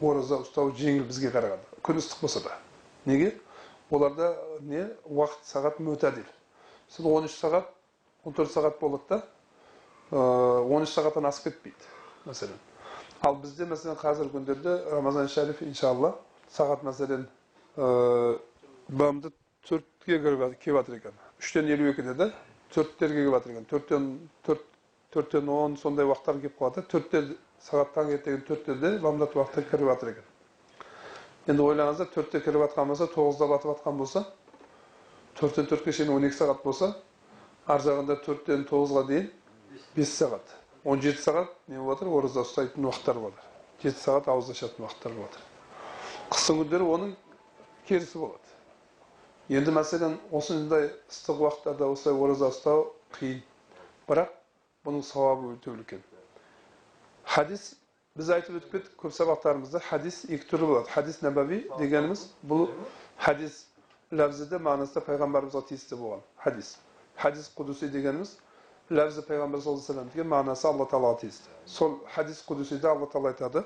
ораза 0.00 0.42
ұстау 0.44 0.74
жеңіл 0.76 1.06
бізге 1.08 1.32
қарағанда 1.34 1.80
күн 1.86 2.00
ыстық 2.02 2.20
болса 2.26 2.42
да 2.44 2.58
неге 3.06 3.32
оларда 3.90 4.34
не 4.60 4.84
уақыт 5.08 5.48
сағат 5.48 5.80
мөтәдил 5.80 6.28
сіз 6.88 7.06
он 7.06 7.28
үш 7.28 7.38
сағат 7.40 7.70
14 8.24 8.52
сағат 8.52 8.78
болады 8.80 9.08
да 9.08 9.22
13 10.12 10.92
сағаттан 10.92 11.28
асып 11.28 11.48
кетпейді 11.48 12.28
мәселен 12.28 12.60
ал 13.24 13.36
бізде 13.40 13.66
мәселен 13.68 13.96
қазіргі 14.00 14.36
күндерде 14.36 14.76
рамазан 14.92 15.28
шәриф 15.32 15.62
иншалла 15.64 16.14
сағат 16.56 16.84
мәселен 16.86 17.26
бамды 18.88 19.32
төртке 19.68 20.18
келіп 20.20 20.44
жатыр 20.76 20.96
екен 20.98 21.16
үштен 21.40 21.70
елу 21.72 21.88
екіде 21.92 22.14
да 22.14 22.30
төрттерге 22.74 23.24
келіп 23.24 23.34
жатыр 23.38 23.52
екен 23.54 23.66
төрттен 23.70 24.08
төрт 24.46 24.64
төрттен 25.14 25.48
он 25.48 25.76
сондай 25.76 26.06
уақыттар 26.06 26.40
келіп 26.42 26.58
қалады 26.58 26.84
төртте 26.90 27.22
сағат 27.64 27.94
таңертең 27.94 28.44
төрттеде 28.48 28.98
бамдат 29.04 29.36
уақытта 29.36 29.64
кіріп 29.70 29.90
жатыр 29.92 30.12
екен 30.14 30.30
енді 31.52 31.62
ойлаңыздар 31.62 32.10
төртте 32.14 32.40
кіріп 32.44 32.66
жатқан 32.66 32.90
болса 32.92 33.08
тоғызда 33.14 33.48
батып 33.54 33.72
жатқан 33.72 33.98
болса 34.02 34.24
төрттен 35.40 35.70
төртке 35.70 35.92
шейін 35.92 36.12
он 36.16 36.28
екі 36.28 36.38
сағат 36.40 36.62
болса 36.64 36.92
ар 37.66 37.80
жағында 37.80 38.18
төрттен 38.26 38.66
тоғызға 38.68 39.06
дейін 39.08 39.30
бес 39.96 40.14
сағат 40.18 40.54
он 40.84 41.00
жеті 41.00 41.22
сағат 41.24 41.52
не 41.68 41.78
болып 41.78 41.98
жатыр 41.98 42.14
ораза 42.18 42.44
ұстайтын 42.44 42.88
уақыттар 42.90 43.20
болып 43.22 43.38
жатыр 43.40 43.84
жеті 43.84 44.02
сағат 44.02 44.28
ауыз 44.34 44.50
ашатын 44.54 44.84
уақыттар 44.84 45.16
болып 45.18 45.36
жатыр 45.38 45.52
қыстың 46.34 46.60
күндері 46.62 46.90
оның 46.96 47.14
керісі 47.88 48.18
болады 48.18 48.43
енді 49.52 49.74
мәселен 49.76 50.16
осындай 50.32 50.88
ыстық 51.10 51.42
уақыттарда 51.44 51.88
осылай 51.92 52.16
ораза 52.16 52.48
ұстау 52.48 52.86
қиын. 53.18 53.42
Бірақ 54.08 54.30
бұның 54.86 55.04
сауабы 55.04 55.52
өте 55.54 55.70
үлкен. 55.72 56.00
Хадис 57.24 57.74
біз 58.16 58.30
айтып 58.30 58.56
өтіп 58.60 58.72
кеттік 58.72 58.96
көп 59.00 59.12
сабақтарымызда 59.16 59.82
хадис 59.84 60.22
екі 60.28 60.48
түрлі 60.48 60.70
болады. 60.70 60.90
Хадис 60.94 61.20
нәбави 61.24 61.64
дегеніміз 61.78 62.28
бұл 62.46 62.68
хадис 63.20 63.66
ләфзіде 64.12 64.60
мағынасында 64.62 65.04
пайғамбарымызға 65.08 65.64
тиісті 65.68 65.98
болған 66.00 66.24
хадис. 66.44 66.76
Хадис 67.20 67.50
құдуси 67.56 67.90
дегеніміз 67.92 68.36
ләфзі 68.90 69.24
пайғамбар 69.28 69.60
саллаллаху 69.64 69.92
алейhi 69.92 70.12
деген 70.12 70.32
мағынасы 70.32 70.68
алла 70.68 70.88
тағалаға 70.88 71.20
тиісті. 71.24 71.52
Сол 71.66 71.98
хадис 72.14 72.44
құдусиде 72.48 72.88
алла 72.88 73.08
тағала 73.08 73.32
айтады. 73.32 73.64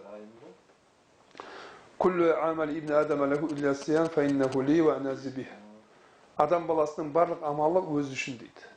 Адам 6.38 6.68
баласының 6.68 7.09
барлық 7.14 7.40
амалы 7.42 7.81
өзі 7.98 8.14
үшін 8.14 8.37
дейді 8.38 8.68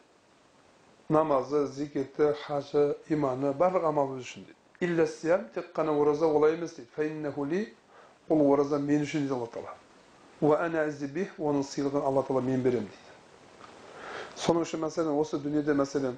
намазы 1.13 1.67
зекеті 1.75 2.31
хажы 2.45 2.95
иманы 3.13 3.51
барлық 3.59 3.85
амал 3.89 4.15
өзі 4.15 4.25
үшін 4.25 4.47
дейді 4.47 4.87
илласиян 4.87 5.43
тек 5.53 5.69
қана 5.75 5.93
ораза 6.01 6.25
олай 6.25 6.55
емес 6.57 6.73
дейді 6.73 7.67
ол 8.29 8.41
ораза 8.53 8.79
мен 8.79 9.05
үшін 9.05 9.27
дейді 9.27 9.37
алла 9.37 9.49
тағала 9.53 9.77
оның 10.41 11.63
сыйлығын 11.69 12.01
алла 12.01 12.25
тағала 12.25 12.41
мен 12.49 12.65
беремін 12.65 12.89
дейді 12.89 14.41
соның 14.41 14.65
үшін 14.65 14.83
мәселен 14.87 15.13
осы 15.21 15.37
дүниеде 15.45 15.77
мәселен 15.77 16.17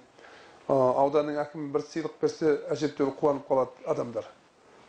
ауданның 0.72 1.44
әкімі 1.44 1.72
бір 1.76 1.84
сыйлық 1.92 2.20
берсе 2.22 2.56
әжептәуір 2.72 3.16
қуанып 3.20 3.50
қалады 3.52 3.88
адамдар 3.92 4.30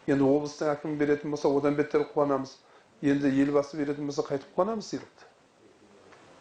енді 0.06 0.22
облыстың 0.30 0.70
әкімі 0.76 0.98
беретін 1.02 1.34
болса 1.34 1.50
одан 1.50 1.74
бетер 1.74 2.06
қуанамыз 2.14 2.58
енді 3.02 3.32
елбасы 3.42 3.80
беретін 3.80 4.06
болса 4.06 4.22
қайтып 4.28 4.54
қуанамыз 4.54 4.92
сыйлықты 4.94 5.33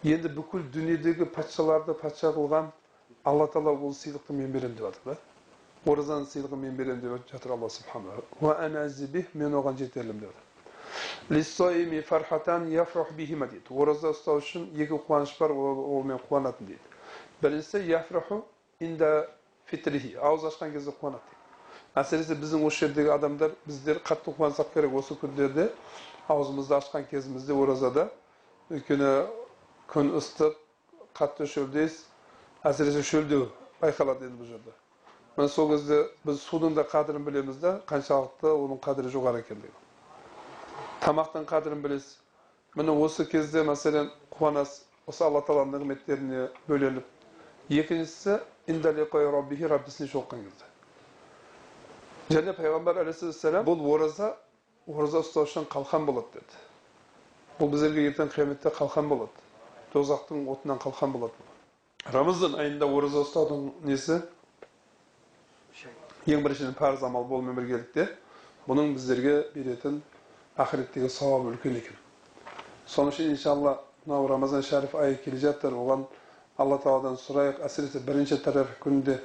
енді 0.04 0.28
бүкіл 0.36 0.66
дүниедегі 0.74 1.26
патшаларды 1.32 1.94
патша 1.96 2.34
қылған 2.36 2.66
алла 3.24 3.46
тағала 3.48 3.80
ол 3.88 3.94
сыйлықты 3.96 4.34
мен 4.36 4.52
беремін 4.52 4.76
деп 4.76 4.86
жатыр 4.90 5.14
да. 5.14 5.16
Оразаның 5.88 6.28
сыйлығын 6.28 6.60
мен 6.60 6.76
беремін 6.76 7.00
деп 7.00 7.32
жатыр 7.32 7.52
алла 7.56 7.70
субхана 7.70 8.20
мен 9.34 9.54
оған 9.56 9.78
жетерлім 9.80 10.20
деп 10.20 10.32
жатыр. 10.34 10.44
Ораза 13.70 14.12
ұстау 14.12 14.38
үшін 14.42 14.68
екі 14.76 15.00
қуаныш 15.08 15.32
бар 15.40 15.52
олмен 15.52 16.20
қуанатын 16.28 16.68
дейді. 16.68 16.84
Біріншісі 17.42 17.88
яфраху 17.88 18.44
инда 18.80 19.28
фитрихи 19.66 20.18
ауыз 20.20 20.44
ашқан 20.52 20.72
кезде 20.74 20.92
қуанады 20.92 21.24
дейді. 21.24 21.40
Әсіресе 21.96 22.36
біздің 22.36 22.68
осы 22.68 22.86
жердегі 22.86 23.10
адамдар 23.16 23.56
біздер 23.66 24.04
қатты 24.04 24.36
қуансақ 24.36 24.74
керек 24.74 24.94
осы 24.94 25.16
күндерде. 25.16 25.72
Аузымызды 26.28 26.76
ашқан 26.76 27.08
кезімізде 27.10 27.54
оразада 27.54 28.10
өйткені 28.70 29.28
күн 29.92 30.14
ыстық 30.20 30.56
қатты 31.18 31.48
шөлдес 31.50 32.00
әсіресе 32.66 33.04
шөлдеу 33.10 33.48
байқалады 33.82 34.30
енді 34.30 34.42
бұл 34.42 34.50
жерде 34.54 34.74
міне 35.38 35.50
сол 35.50 35.70
кезде 35.74 36.00
біз 36.26 36.42
судың 36.48 36.76
да 36.78 36.86
қадірін 36.88 37.26
білеміз 37.28 37.58
да 37.62 37.76
қаншалықты 37.90 38.52
оның 38.54 38.80
қадірі 38.86 39.12
жоғары 39.16 39.42
екендігін 39.44 39.80
тамақтың 41.06 41.48
қадірін 41.50 41.82
білесіз 41.84 42.18
міне 42.76 42.96
осы 43.06 43.26
кезде 43.30 43.64
мәселен 43.68 44.12
қуанасыз 44.38 44.84
осы 45.10 45.26
алла 45.28 45.42
тағаланың 45.48 45.84
нығметтеріне 45.84 46.48
бөленіп 46.70 47.06
екіншісі 47.82 48.40
раббихи 48.70 49.68
раббісіне 49.68 50.10
жолыққан 50.14 50.46
кезде 50.48 50.72
және 52.38 52.54
пайғамбар 52.56 53.02
алейхисалам 53.04 53.66
бұл 53.68 53.84
ораза 53.94 54.34
ораза 54.88 55.20
ұстау 55.26 55.44
үшін 55.48 55.68
қалқан 55.74 56.06
болады 56.08 56.40
деді 56.40 56.62
бұл 57.60 57.74
біздерге 57.74 58.08
ертең 58.12 58.32
қияметте 58.32 58.72
қалқан 58.78 59.10
болады 59.12 59.43
тозақтың 59.94 60.48
отынан 60.52 60.82
қалқан 60.84 61.14
болады 61.16 61.54
рамазан 62.12 62.58
айында 62.60 62.88
ораза 62.90 63.24
ұстаудың 63.24 63.70
несі? 63.88 64.20
Ең 66.28 66.44
біріншіден 66.44 66.76
парыз 66.76 67.04
амал 67.04 67.26
болумен 67.28 67.56
біргелікте 67.56 68.08
бұның 68.68 68.94
біздерге 68.98 69.36
беретін 69.56 70.02
ақыреттегі 70.60 71.10
сауабы 71.12 71.54
үлкен 71.54 71.78
екен. 71.80 71.96
Соның 72.88 73.14
үшін 73.14 73.32
иншалла 73.34 73.78
мынау 74.06 74.28
рамазан 74.28 74.64
шәріп 74.64 74.96
айы 75.00 75.18
келе 75.24 75.40
жатыр. 75.40 75.76
Оған 75.76 76.06
алла 76.60 76.78
тағаладан 76.84 77.18
сұрайық. 77.20 77.64
Әсіресе 77.68 78.04
бірінші 78.04 78.40
тарaf 78.44 78.72
күнінде 78.84 79.20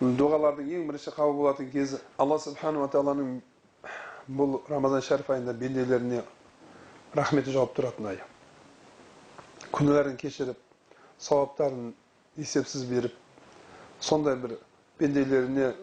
дұғалардың 0.00 0.72
ең 0.76 0.86
бірінші 0.90 1.12
қабыл 1.16 1.36
болатын 1.40 1.70
кезі 1.72 2.00
алла 2.20 2.38
субханала 2.40 2.88
тағаланың 2.92 3.36
бұл 4.28 4.60
рамазан 4.68 5.04
шәріп 5.04 5.32
айында 5.36 5.56
бенделеріне 5.56 6.24
рахметі 7.16 7.56
жауып 7.56 7.76
тұратын 7.76 8.12
ай 8.12 8.24
күнәларын 9.76 10.16
кешіріп 10.16 10.56
сауаптарын 11.20 11.92
есепсіз 12.40 12.84
беріп 12.88 13.14
сондай 14.00 14.36
бір 14.40 14.56
пенделеріне 14.98 15.74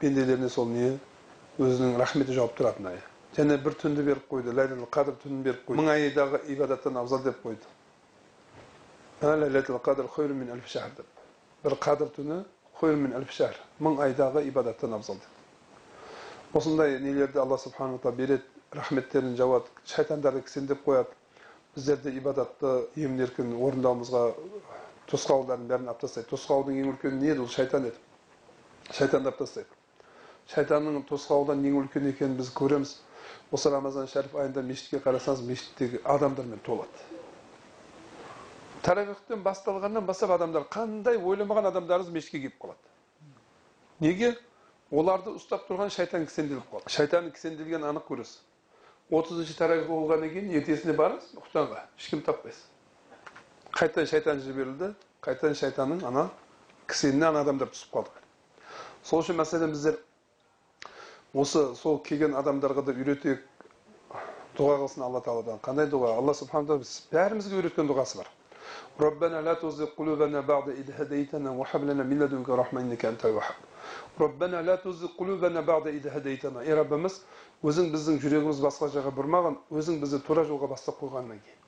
пенделеріне 0.00 0.48
сол 0.48 0.68
не? 0.72 0.98
Өзінің 1.60 1.98
рахметі 2.00 2.32
жауап 2.32 2.54
тұратын 2.56 2.88
ай. 2.88 2.98
Және 3.36 3.58
бір 3.60 3.74
түнді 3.80 4.02
беріп 4.06 4.24
қойды 4.30 4.54
ләйләтул 4.56 4.88
қадір 4.96 5.18
түнін 5.20 5.42
беріп 5.44 5.66
қойды. 5.68 5.82
Мың 5.82 5.90
айдағы 5.92 6.40
ибадаттан 6.54 6.96
абзал 6.96 7.20
деп 7.26 7.42
қойды. 7.44 7.60
Деп. 10.96 11.06
Бір 11.62 11.76
қадір 11.86 12.08
түні 12.16 12.38
мың 12.82 14.00
айдағы 14.02 14.42
ибадаттан 14.48 14.96
абзал 14.96 15.16
деп. 15.16 15.32
Осындай 16.56 16.98
нелерді 17.00 17.38
алла 17.38 17.58
субханала 17.58 17.98
тағала 17.98 18.16
береді 18.16 18.42
рахметтерін 18.72 19.36
жауады 19.36 19.68
шайтандарды 19.86 20.42
кісендеп 20.42 20.82
қояды. 20.84 21.14
Біздерді 21.76 22.12
ибадатты 22.18 22.72
емін 23.00 23.22
еркін 23.24 23.54
орындауымызға 23.56 24.22
тосқауылдардың 25.12 25.70
бәрін 25.70 25.88
алып 25.92 26.02
тастайды. 26.04 26.28
Тосқауылдың 26.32 26.80
ең 26.82 26.90
үлкені 26.92 27.20
не 27.20 27.32
еді? 27.32 27.44
Ол 27.44 27.48
шайтан 27.48 27.88
еді. 27.88 27.96
Шайтанды 28.92 29.30
алып 29.30 29.40
тастайды. 29.40 29.80
Шайтанның 30.52 31.02
тосқауылдан 31.08 31.64
ең 31.64 31.80
үлкен 31.82 32.10
екенін 32.10 32.36
біз 32.36 32.52
көреміз. 32.56 32.94
Осы 33.52 33.70
рамазан 33.72 34.08
шәріп 34.08 34.36
айында 34.40 34.62
мешітке 34.66 35.00
қарасаңыз 35.04 35.42
мешіттегі 35.48 36.00
адамдармен 36.08 36.60
толады. 36.66 37.04
Таравихтен 38.82 39.42
басталғаннан 39.44 40.06
бастап 40.06 40.32
адамдар 40.34 40.64
қандай 40.72 41.20
ойламаған 41.20 41.68
адамдарымыз 41.70 42.10
мешітке 42.10 42.40
келіп 42.40 42.56
қалады? 42.60 42.88
Неге? 44.00 44.34
Оларды 44.90 45.32
ұстап 45.38 45.68
тұрған 45.68 45.92
шайтан 45.94 46.26
кісенделіп 46.28 46.66
қалды 46.72 46.90
шайтан 46.92 47.30
кісенделгенін 47.32 47.86
анық 47.92 48.08
көресіз 48.10 48.40
отызыншы 49.11 49.55
таравих 49.57 49.87
болғаннан 49.87 50.31
кейін 50.33 50.51
ертесіне 50.59 50.95
барасыз 50.97 51.37
құтанға 51.45 51.83
ешкім 51.99 52.23
таппайсыз 52.27 52.63
қайтадан 53.77 54.09
шайтан 54.11 54.41
жіберілді 54.43 54.91
қайтадан 55.23 55.55
шайтанның 55.61 56.05
ана 56.07 56.27
кісеніне 56.91 57.29
ана 57.29 57.43
адамдар 57.45 57.71
түсіп 57.73 57.93
қалды 57.95 58.25
сол 59.03 59.23
үшін 59.23 59.39
мәселен 59.39 59.75
біздер 59.75 59.99
осы 61.33 61.63
сол 61.75 62.01
келген 62.03 62.35
адамдарға 62.39 62.87
да 62.89 62.95
үйретейік 62.97 63.45
дұға 64.57 64.81
қылсын 64.83 65.05
алла 65.05 65.21
тағаладан 65.23 65.61
қандай 65.63 65.87
дұға 65.91 66.17
алла 66.17 66.35
субхан 66.35 66.67
тағала 66.67 66.91
бәрімізге 67.13 67.61
үйреткен 67.61 67.89
дұғасы 67.91 68.23
бар 68.23 68.33
ربنا 68.99 69.41
لا 69.41 69.53
تزغ 69.53 69.89
قلوبنا 69.97 70.41
بعد 70.41 70.69
إذ 70.69 70.87
هديتنا 70.91 71.49
وهب 71.49 71.83
لنا 71.83 72.03
من 72.03 72.19
لدنك 72.19 72.49
رحمة 72.49 72.81
إنك 72.81 73.05
أنت 73.05 73.25
الوهاب 73.25 73.55
Раббана 74.18 74.62
ла 74.62 74.76
тузи 74.76 75.08
кулубана 75.18 75.62
бағда 75.62 75.92
idh 75.96 76.10
хадайтана 76.12 76.64
ей 76.64 76.74
өзің 77.62 77.92
біздің 77.94 78.16
жүрегіміз 78.18 78.58
басқа 78.58 78.88
жаққа 78.90 79.12
бұрмаған, 79.14 79.56
өзің 79.70 80.00
бізді 80.02 80.18
тура 80.26 80.42
жолға 80.42 80.66
бастап 80.72 80.96
қойғаннан 80.98 81.38
кейін. 81.38 81.58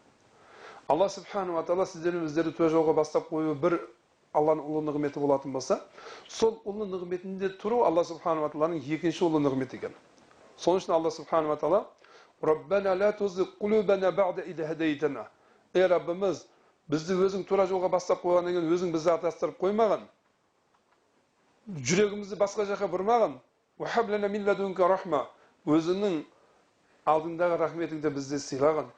Алла 0.91 1.07
субханала 1.09 1.63
тағала 1.63 1.87
сіздерді 1.87 2.25
өздері 2.27 2.51
тура 2.57 2.71
жолға 2.73 2.97
бастап 2.99 3.29
қою 3.31 3.55
бір 3.55 3.79
Алланың 4.35 4.67
ұлы 4.67 4.81
нығметі 4.89 5.21
болатын 5.23 5.53
болса, 5.55 5.77
сол 6.27 6.57
ұлы 6.67 6.89
нығметінде 6.91 7.53
тұру 7.63 7.85
Алла 7.87 8.03
субханала 8.03 8.49
тағаланың 8.51 8.83
екінші 8.97 9.23
ұлы 9.29 9.39
нығметі 9.45 9.79
екен. 9.79 9.95
Сол 10.59 10.81
үшін 10.81 10.97
Алла 10.97 11.15
субханала 11.15 11.55
тағала 11.63 11.85
Раббана 12.43 12.97
ла 12.99 13.13
тузи 13.15 13.47
кулубана 13.61 14.11
бағда 14.11 14.43
ида 14.51 14.67
хадайтана. 14.67 15.29
Ей 15.79 15.87
Раббымыз, 15.87 16.43
бізді 16.91 17.15
өзің 17.23 17.47
тура 17.47 17.69
жолға 17.71 17.93
бастап 17.95 18.27
қойғаннан 18.27 18.59
кейін 18.59 18.75
өзің 18.75 18.91
бізді 18.99 19.15
адастырып 19.15 19.63
қоймаған 19.63 20.03
жүрегімізді 21.69 22.37
басқа 22.41 22.67
жаққа 22.71 22.89
бұрмаған 22.93 23.39
өзіңнің 25.65 26.17
алдыңдағы 27.09 27.57
рахметіңді 27.63 28.11
бізде 28.15 28.39
сыйлаған 28.39 28.91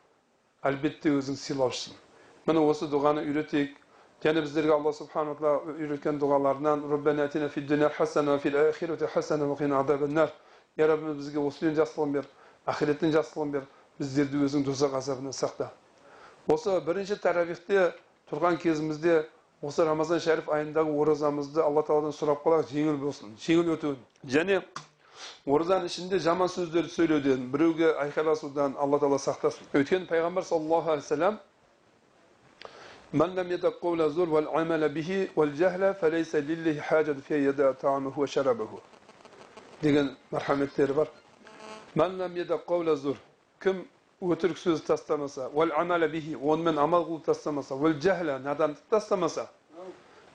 әлбетте 0.66 1.12
өзің 1.14 1.36
сыйлаушысың. 1.38 1.94
Міне 2.46 2.60
осы 2.66 2.88
дұғаны 2.90 3.22
үйретейік. 3.22 3.76
Және 4.24 4.42
біздерге 4.42 4.72
алла 4.74 4.92
субхана 4.96 5.36
тағала 5.38 5.76
үйреткен 5.78 6.18
дұғаларынан 6.18 6.82
я 10.76 10.86
раббым 10.86 11.16
бізге 11.16 11.40
осы 11.40 11.64
дүниеден 11.64 11.80
жақсылығын 11.80 12.12
бер 12.12 12.26
ақиреттен 12.68 13.12
жақсылығын 13.14 13.52
бер 13.54 13.62
біздерді 14.00 14.42
өзің 14.44 14.64
тозақ 14.66 14.96
азабынан 14.98 15.32
сақта 15.36 15.70
осы 16.52 16.74
бірінші 16.84 17.16
таравихте 17.22 17.86
тұрған 18.30 18.58
кезімізде 18.60 19.22
осы 19.64 19.84
рамазан 19.88 20.20
шәріп 20.20 20.50
айындағы 20.52 20.92
оразамызды 21.00 21.62
алла 21.64 21.82
тағаладан 21.86 22.12
сұрап 22.12 22.42
қалайық 22.44 22.68
жеңіл 22.72 22.98
болсын 23.00 23.32
жеңіл 23.40 23.70
өтуін 23.76 23.96
және 24.28 24.58
оразаның 25.48 25.86
ішінде 25.88 26.18
жаман 26.20 26.50
сөздерді 26.52 26.92
сөйлеуден 26.92 27.46
біреуге 27.54 27.92
айқайласудан 28.04 28.76
алла 28.76 28.98
тағала 29.00 29.20
сақтасын 29.22 29.70
өйткені 29.80 30.08
пайғамбар 30.10 30.44
саллаллаху 30.44 30.90
алейхи 30.92 31.16
деген 39.82 40.16
мархаметтері 40.32 40.92
бар 40.92 41.08
кім 43.60 43.84
өтірік 44.22 44.56
сөз 44.56 44.80
тастамаса 44.80 45.50
онымен 45.52 46.78
амал 46.78 47.04
қылып 47.04 47.24
тастамаса 47.26 47.74
уәл 47.74 48.00
жахля 48.00 48.38
надандық 48.38 48.88
тастамаса 48.88 49.50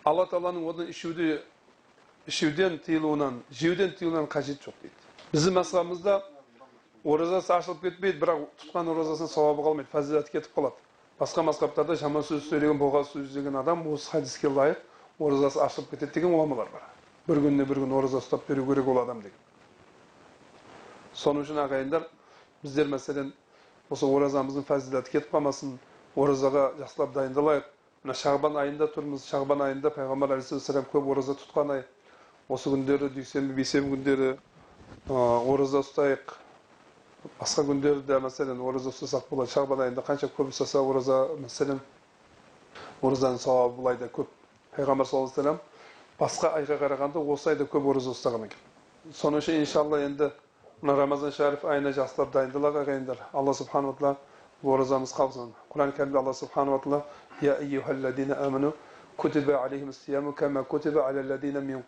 алла 0.06 0.28
тағаланың 0.30 0.68
оны 0.70 0.86
ішуді 0.90 1.40
ішуден 2.28 2.78
тыйылуынан 2.86 3.42
жеуден 3.50 3.96
тыйылуынан 3.98 4.28
қажеті 4.30 4.70
жоқ 4.70 4.76
дейді 4.84 4.94
біздің 5.34 5.58
мазхабымызда 5.58 6.22
оразасы 7.04 7.54
ашылып 7.54 7.82
кетпейді 7.82 8.22
бірақ 8.22 8.46
тұтқан 8.62 8.94
оразасының 8.94 9.34
сауабы 9.34 9.66
қалмайды 9.66 9.90
фазилаты 9.90 10.32
кетіп 10.32 10.54
қалады 10.54 10.78
басқа 11.20 11.42
мазхабтарда 11.50 11.96
жаман 11.98 12.22
сөз 12.22 12.46
сөйлеген 12.52 12.78
боға 12.78 13.02
сөз 13.10 13.34
деген 13.34 13.58
адам 13.58 13.88
осы 13.90 14.12
хадиске 14.12 14.48
лайық 14.48 14.78
оразасы 15.20 15.60
ашылып 15.66 15.90
кетеді 15.96 16.14
деген 16.20 16.38
ғұламалар 16.38 16.70
бар 16.70 16.86
бір 17.28 17.42
күніне 17.48 17.66
бір 17.66 17.82
күн 17.82 17.98
ораза 17.98 18.22
ұстап 18.22 18.46
беру 18.48 18.66
керек 18.70 18.88
ол 18.88 19.02
адам 19.02 19.22
деген 19.22 19.38
соның 21.18 21.46
үшін 21.46 21.66
ағайындар 21.66 22.06
біздер 22.62 22.90
мәселен 22.90 23.34
осы 23.92 24.08
оразамыздың 24.08 24.64
фазилаты 24.68 25.12
кетіп 25.12 25.34
қалмасын 25.36 25.76
оразаға 26.16 26.68
жақсылап 26.80 27.12
дайындалайық 27.16 27.66
мына 28.06 28.16
шағбан 28.18 28.56
айында 28.62 28.88
тұрмыз 28.96 29.26
шағбан 29.30 29.66
айында 29.68 29.92
пайғамбар 29.96 30.38
алейхисалам 30.38 30.88
көп 30.94 31.10
ораза 31.14 31.36
тұтқан 31.42 31.74
ай 31.76 31.84
осы 32.50 32.72
күндері 32.74 33.12
дүйсенбі 33.16 33.58
бейсенбі 33.60 33.92
күндері 33.96 34.30
ораза 35.12 35.82
ұстайық 35.84 36.34
басқа 37.40 37.66
күндерде 37.68 38.20
мәселен 38.24 38.62
ораза 38.66 38.94
ұстасақ 38.94 39.28
болады 39.30 39.54
шағбан 39.54 39.84
айында 39.86 40.06
қанша 40.08 40.32
көп 40.38 40.54
ұстаса 40.54 40.82
ораза 40.82 41.20
мәселен 41.44 41.82
оразаның 43.02 43.44
сауабы 43.44 43.78
бұл 43.78 43.92
айда 43.92 44.08
көп 44.16 44.32
пайғамбар 44.78 45.10
саллаллаху 45.10 45.44
алейхи 45.44 45.60
басқа 46.22 46.54
айға 46.58 46.80
қарағанда 46.82 47.22
осы 47.36 47.52
айда 47.54 47.68
көп 47.70 47.92
ораза 47.94 48.16
ұстаған 48.16 48.48
екен 48.48 49.14
соның 49.20 49.44
үшін 49.44 49.62
иншалла 49.62 50.02
енді 50.06 50.32
мына 50.82 50.96
рамазан 50.98 51.32
шәріп 51.38 51.66
айына 51.74 51.92
жақсылап 51.98 52.32
дайындалайық 52.34 52.78
ағайындар 52.84 53.20
алла 53.34 53.54
субханала 53.54 53.94
тағала 54.00 54.74
оразамыз 54.76 55.12
қабылсын 55.18 55.52
құран 55.74 55.92
кәрімде 55.98 56.18
алла 56.22 56.34
субханала 56.34 56.80
тағала 56.86 57.04
я 57.42 58.74
кутиба 59.18 60.34
кама 60.38 60.64
кутиба 60.64 61.12
мин 61.62 61.84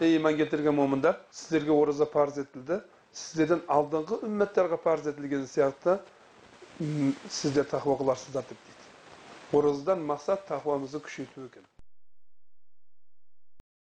ей 0.00 0.16
иман 0.16 0.36
келтірген 0.36 0.74
момындар 0.74 1.16
сіздерге 1.32 1.72
ораза 1.74 2.06
парыз 2.06 2.38
етілді 2.44 2.76
сіздерден 3.12 3.64
алдыңғы 3.76 4.20
үмметтарға 4.28 4.78
парыз 4.84 5.08
етілген 5.10 5.46
сияқты 5.50 5.96
сіздер 6.78 7.66
тақуа 7.72 7.98
қыларсыздар 8.02 8.46
деп 8.52 8.60
дейді 8.68 9.58
оразадан 9.58 10.06
мақсат 10.12 10.46
тақуамызды 10.52 11.02
күшейту 11.08 11.48
екен 11.48 11.67